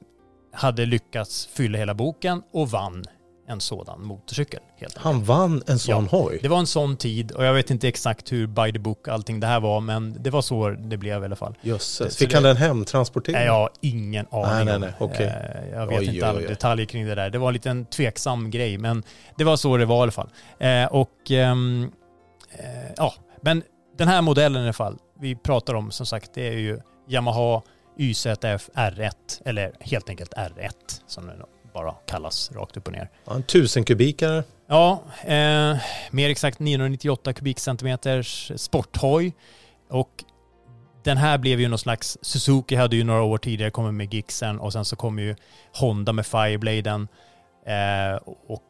[0.53, 3.03] hade lyckats fylla hela boken och vann
[3.49, 4.59] en sådan motorcykel.
[4.59, 4.97] Helt enkelt.
[4.97, 6.39] Han vann en sån Ja, hoj.
[6.41, 9.39] Det var en sån tid och jag vet inte exakt hur by the book allting
[9.39, 11.55] det här var men det var så det blev i alla fall.
[11.61, 12.17] Jösses.
[12.17, 13.45] Fick han den hemtransporterad?
[13.47, 15.25] Jag har ingen aning Nej, nej, nej, okej.
[15.25, 17.29] Eh, Jag vet Oj, inte alla detaljer kring det där.
[17.29, 19.03] Det var en liten tveksam grej men
[19.37, 20.29] det var så det var i alla fall.
[20.59, 21.91] Eh, Och ehm,
[22.51, 23.63] eh, ja, men
[23.97, 27.61] den här modellen i alla fall vi pratar om som sagt det är ju Yamaha
[27.99, 29.11] YZF R1
[29.45, 30.71] eller helt enkelt R1
[31.07, 31.41] som den
[31.73, 33.09] bara kallas rakt upp och ner.
[33.25, 34.43] Ja, en tusen kubikare.
[34.67, 35.77] Ja, eh,
[36.11, 39.33] mer exakt 998 kubikcentimeters sporthoj.
[39.89, 40.23] Och
[41.03, 44.59] den här blev ju någon slags, Suzuki hade ju några år tidigare kommit med Gixen
[44.59, 45.35] och sen så kom ju
[45.73, 47.07] Honda med Firebladen.
[47.65, 48.15] Eh,
[48.47, 48.63] och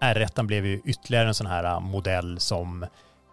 [0.00, 2.86] R1 blev ju ytterligare en sån här modell som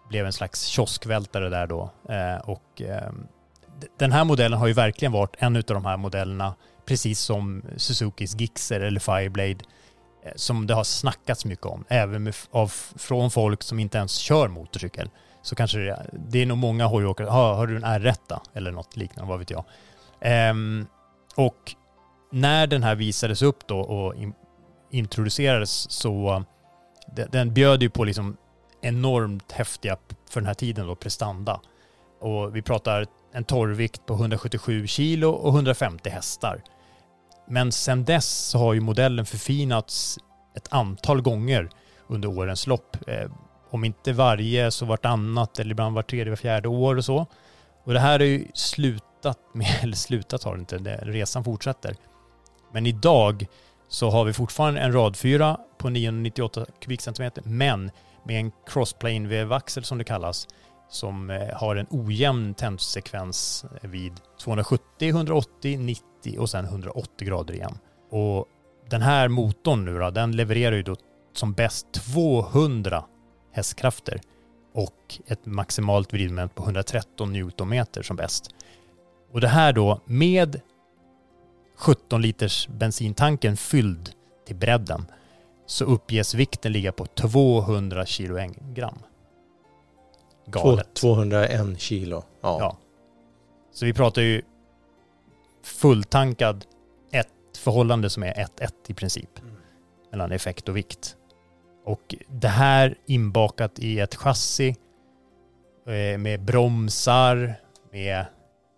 [0.08, 1.90] blev en slags kioskvältare där då.
[2.08, 3.12] Eh, och eh,
[3.98, 6.54] den här modellen har ju verkligen varit en av de här modellerna,
[6.86, 9.64] precis som Suzukis Gixxer eller Fireblade,
[10.24, 14.16] eh, som det har snackats mycket om, även med, av, från folk som inte ens
[14.16, 15.10] kör motorcykel.
[15.42, 18.96] Så kanske det, det är nog många hojåkare, har, har du en R1 eller något
[18.96, 19.64] liknande, vad vet jag.
[20.20, 20.86] Ehm,
[21.34, 21.74] och
[22.32, 24.34] när den här visades upp då och in,
[24.90, 26.42] introducerades så eh,
[27.16, 28.36] den, den bjöd ju på liksom
[28.82, 29.96] enormt häftiga,
[30.30, 31.60] för den här tiden då, prestanda.
[32.20, 36.62] Och vi pratar en torrvikt på 177 kilo och 150 hästar.
[37.48, 40.18] Men sen dess så har ju modellen förfinats
[40.56, 41.70] ett antal gånger
[42.06, 42.96] under årens lopp.
[43.06, 43.30] Eh,
[43.70, 47.26] om inte varje så vartannat eller ibland vart tredje, var fjärde år och så.
[47.84, 51.96] Och det här har ju slutat med, eller slutat har det inte, resan fortsätter.
[52.72, 53.46] Men idag
[53.88, 57.90] så har vi fortfarande en radfyra på 998 kubikcentimeter, men
[58.24, 60.48] med en crossplane vevaxel som det kallas,
[60.88, 67.54] som eh, har en ojämn tändsekvens eh, vid 270, 180, 90 och sen 180 grader
[67.54, 67.78] igen.
[68.10, 68.46] Och
[68.90, 70.96] den här motorn nu då, den levererar ju då
[71.32, 73.04] som bäst 200
[73.52, 74.20] hästkrafter
[74.74, 78.54] och ett maximalt vridmoment på 113 newtonmeter som bäst.
[79.32, 80.60] Och det här då med
[81.76, 84.10] 17 liters bensintanken fylld
[84.46, 85.06] till bredden
[85.72, 88.98] så uppges vikten ligga på 200 kilogram.
[90.46, 90.94] Galet.
[90.94, 92.24] Två- 201 kilo.
[92.40, 92.56] Ja.
[92.60, 92.76] Ja.
[93.72, 94.42] Så vi pratar ju
[95.62, 96.64] fulltankad
[97.12, 99.30] ett förhållande som är 1-1 i princip.
[100.10, 101.16] Mellan effekt och vikt.
[101.84, 104.76] Och det här inbakat i ett chassi
[105.86, 107.54] eh, med bromsar,
[107.92, 108.26] med,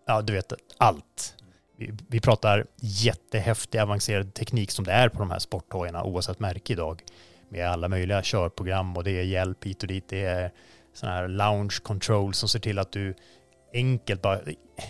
[0.06, 1.34] ja du vet, allt.
[1.76, 6.72] Vi, vi pratar jättehäftig avancerad teknik som det är på de här sporthojarna oavsett märke
[6.72, 7.02] idag.
[7.48, 10.08] Med alla möjliga körprogram och det är hjälp hit och dit.
[10.08, 10.50] Det är
[10.94, 13.14] sådana här lounge control som ser till att du
[13.72, 14.40] enkelt bara,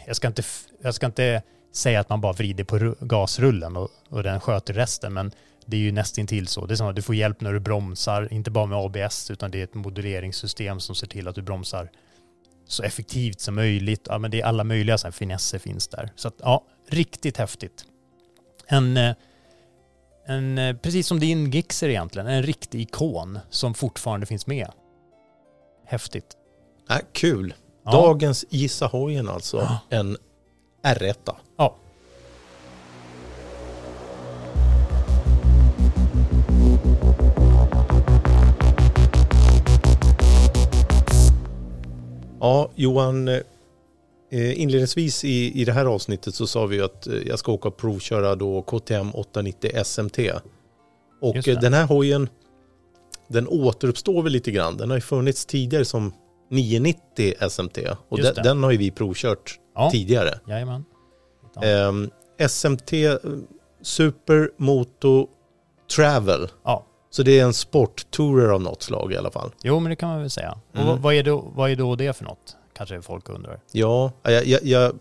[0.06, 0.42] jag ska inte,
[0.82, 5.12] jag ska inte säga att man bara vrider på gasrullen och, och den sköter resten,
[5.12, 5.32] men
[5.66, 6.66] det är ju nästintill så.
[6.66, 9.50] Det är som att du får hjälp när du bromsar, inte bara med ABS, utan
[9.50, 11.90] det är ett moduleringssystem som ser till att du bromsar
[12.66, 14.06] så effektivt som möjligt.
[14.10, 16.12] Ja, men det är alla möjliga så här finesser finns där.
[16.16, 17.84] Så att, ja, riktigt häftigt.
[18.66, 19.14] En, eh,
[20.26, 24.70] en, eh, precis som din Gixxer egentligen, en riktig ikon som fortfarande finns med.
[25.86, 26.36] Häftigt.
[26.90, 27.54] Äh, kul.
[27.84, 27.90] Ja.
[27.90, 29.68] Dagens Gissa hojen alltså.
[29.90, 30.16] En
[30.82, 31.34] R1.
[31.56, 31.76] Ja.
[42.44, 43.28] Ja, Johan.
[43.28, 43.40] eh,
[44.62, 47.76] Inledningsvis i, i det här avsnittet så sa vi att eh, jag ska åka och
[47.76, 50.18] provköra då KTM 890 SMT.
[51.20, 52.28] Och eh, den här hojen,
[53.28, 54.76] den återuppstår väl lite grann.
[54.76, 56.12] Den har ju funnits tidigare som
[56.50, 57.78] 990 SMT.
[58.08, 59.90] Och den, den har ju vi provkört Ja.
[59.90, 60.38] tidigare.
[60.48, 60.84] Jajamän.
[61.62, 62.10] Ehm,
[62.48, 62.92] SMT
[63.82, 65.28] Super Moto
[65.96, 66.48] Travel.
[66.64, 66.86] Ja.
[67.14, 69.50] Så det är en sporttourer av något slag i alla fall.
[69.62, 70.58] Jo, men det kan man väl säga.
[70.70, 70.86] Och Mm.
[70.88, 72.56] vad, vad, är då, vad är då det för något?
[72.76, 73.60] Kanske folk undrar.
[73.72, 74.92] Ja, jag, jag, jag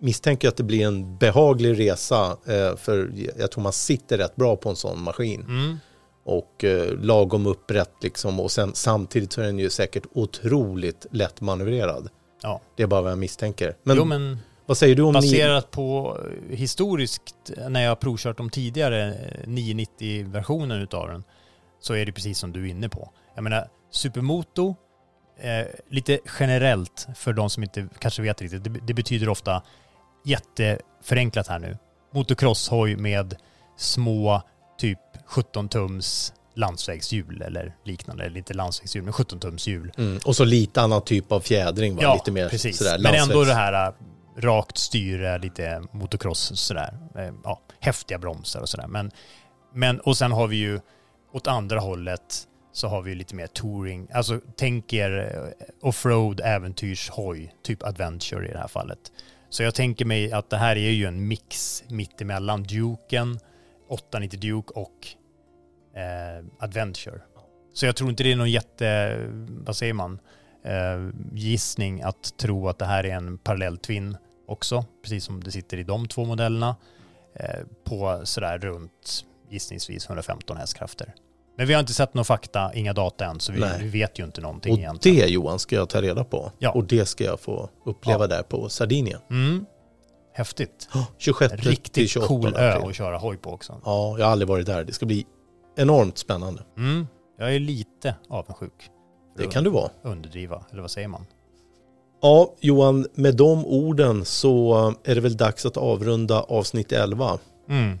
[0.00, 2.36] misstänker att det blir en behaglig resa.
[2.46, 5.40] Eh, för jag tror man sitter rätt bra på en sån maskin.
[5.40, 5.78] Mm.
[6.24, 8.40] Och eh, lagom upprätt liksom.
[8.40, 12.08] Och sen samtidigt så är den ju säkert otroligt lättmanövrerad.
[12.42, 12.60] Ja.
[12.76, 13.76] Det är bara vad jag misstänker.
[13.82, 16.18] Men, jo, men vad säger du om ni- baserat på
[16.50, 21.24] eh, historiskt, när jag har provkört de tidigare eh, 990-versionen utav den,
[21.84, 23.10] så är det precis som du är inne på.
[23.34, 24.76] Jag menar, Supermoto,
[25.40, 29.62] eh, lite generellt för de som inte kanske vet riktigt, det, det betyder ofta
[30.24, 31.78] jätteförenklat här nu.
[32.14, 33.36] Motocrosshoj med
[33.76, 34.42] små,
[34.78, 39.92] typ 17 tums landsvägshjul eller liknande, eller inte landsvägshjul, men 17 tums hjul.
[39.96, 40.20] Mm.
[40.24, 41.96] Och så lite annan typ av fjädring.
[41.96, 42.02] Va?
[42.02, 42.78] Ja, lite mer precis.
[42.78, 43.94] sådär, Men ändå det här äh,
[44.36, 46.98] rakt styre, lite motocross sådär.
[47.16, 48.86] Eh, Ja, häftiga bromsar och sådär.
[48.86, 49.10] Men,
[49.74, 50.80] men, och sen har vi ju
[51.34, 54.08] åt andra hållet så har vi lite mer touring.
[54.12, 59.12] Alltså tänk er eh, offroad äventyrshoj, typ adventure i det här fallet.
[59.48, 63.38] Så jag tänker mig att det här är ju en mix mittemellan Duken,
[63.88, 65.06] 890 Duke och
[66.00, 67.20] eh, Adventure.
[67.72, 69.16] Så jag tror inte det är någon jätte,
[69.48, 70.20] vad säger man,
[70.62, 74.16] eh, gissning att tro att det här är en parallell twin
[74.46, 76.76] också, precis som det sitter i de två modellerna,
[77.34, 81.14] eh, på sådär runt gissningsvis 115 hästkrafter.
[81.56, 84.24] Men vi har inte sett någon fakta, inga data än, så vi, vi vet ju
[84.24, 85.18] inte någonting Och egentligen.
[85.18, 86.52] det Johan ska jag ta reda på.
[86.58, 86.70] Ja.
[86.72, 88.26] Och det ska jag få uppleva Ja.
[88.26, 89.20] där på Sardinien.
[89.30, 89.66] Mm.
[90.34, 90.88] Häftigt.
[91.18, 93.80] 26 till Riktigt 28 cool ö att köra hoj på också.
[93.84, 94.84] Ja, jag har aldrig varit där.
[94.84, 95.26] Det ska bli
[95.76, 96.62] enormt spännande.
[96.76, 97.06] Mm.
[97.38, 98.90] Jag är lite avundsjuk.
[99.36, 99.90] Det kan du vara.
[100.02, 101.26] Underdriva, eller vad säger man?
[102.22, 104.74] Ja, Johan, med de orden så
[105.04, 107.38] är det väl dags att avrunda avsnitt 11.
[107.68, 107.98] Mm.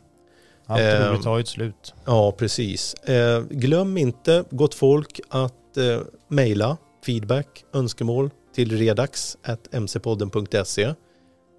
[0.66, 1.94] Allt Ehm, roligt har ju ett slut.
[2.04, 2.94] Ja, precis.
[2.94, 10.94] Eh, glöm inte, gott folk, att eh, mejla feedback, önskemål till redax.mcpodden.se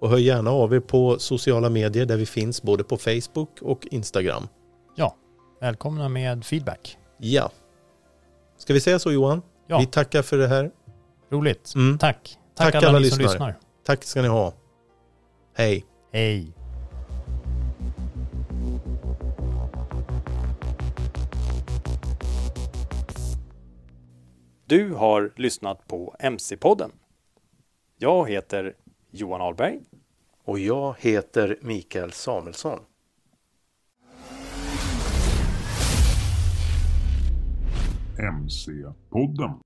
[0.00, 3.86] och hör gärna av er på sociala medier där vi finns både på Facebook och
[3.90, 4.48] Instagram.
[4.94, 5.16] Ja,
[5.60, 6.98] välkomna med feedback.
[7.18, 7.50] Ja.
[8.58, 9.42] Ska vi säga så Johan?
[9.66, 9.78] Ja.
[9.78, 10.70] Vi tackar för det här.
[11.30, 11.72] Roligt.
[11.74, 11.98] Mm.
[11.98, 12.38] Tack.
[12.56, 13.58] Tack, alla, ni som lyssnar.
[13.84, 14.52] Tack ska ni ha.
[15.54, 15.84] Hej.
[16.12, 16.52] Hej.
[24.68, 26.90] Du har lyssnat på MC-podden.
[27.98, 28.74] Jag heter
[29.10, 29.80] Johan Ahlberg.
[30.44, 32.78] Och jag heter Mikael Samuelsson.
[38.18, 39.65] MC-podden.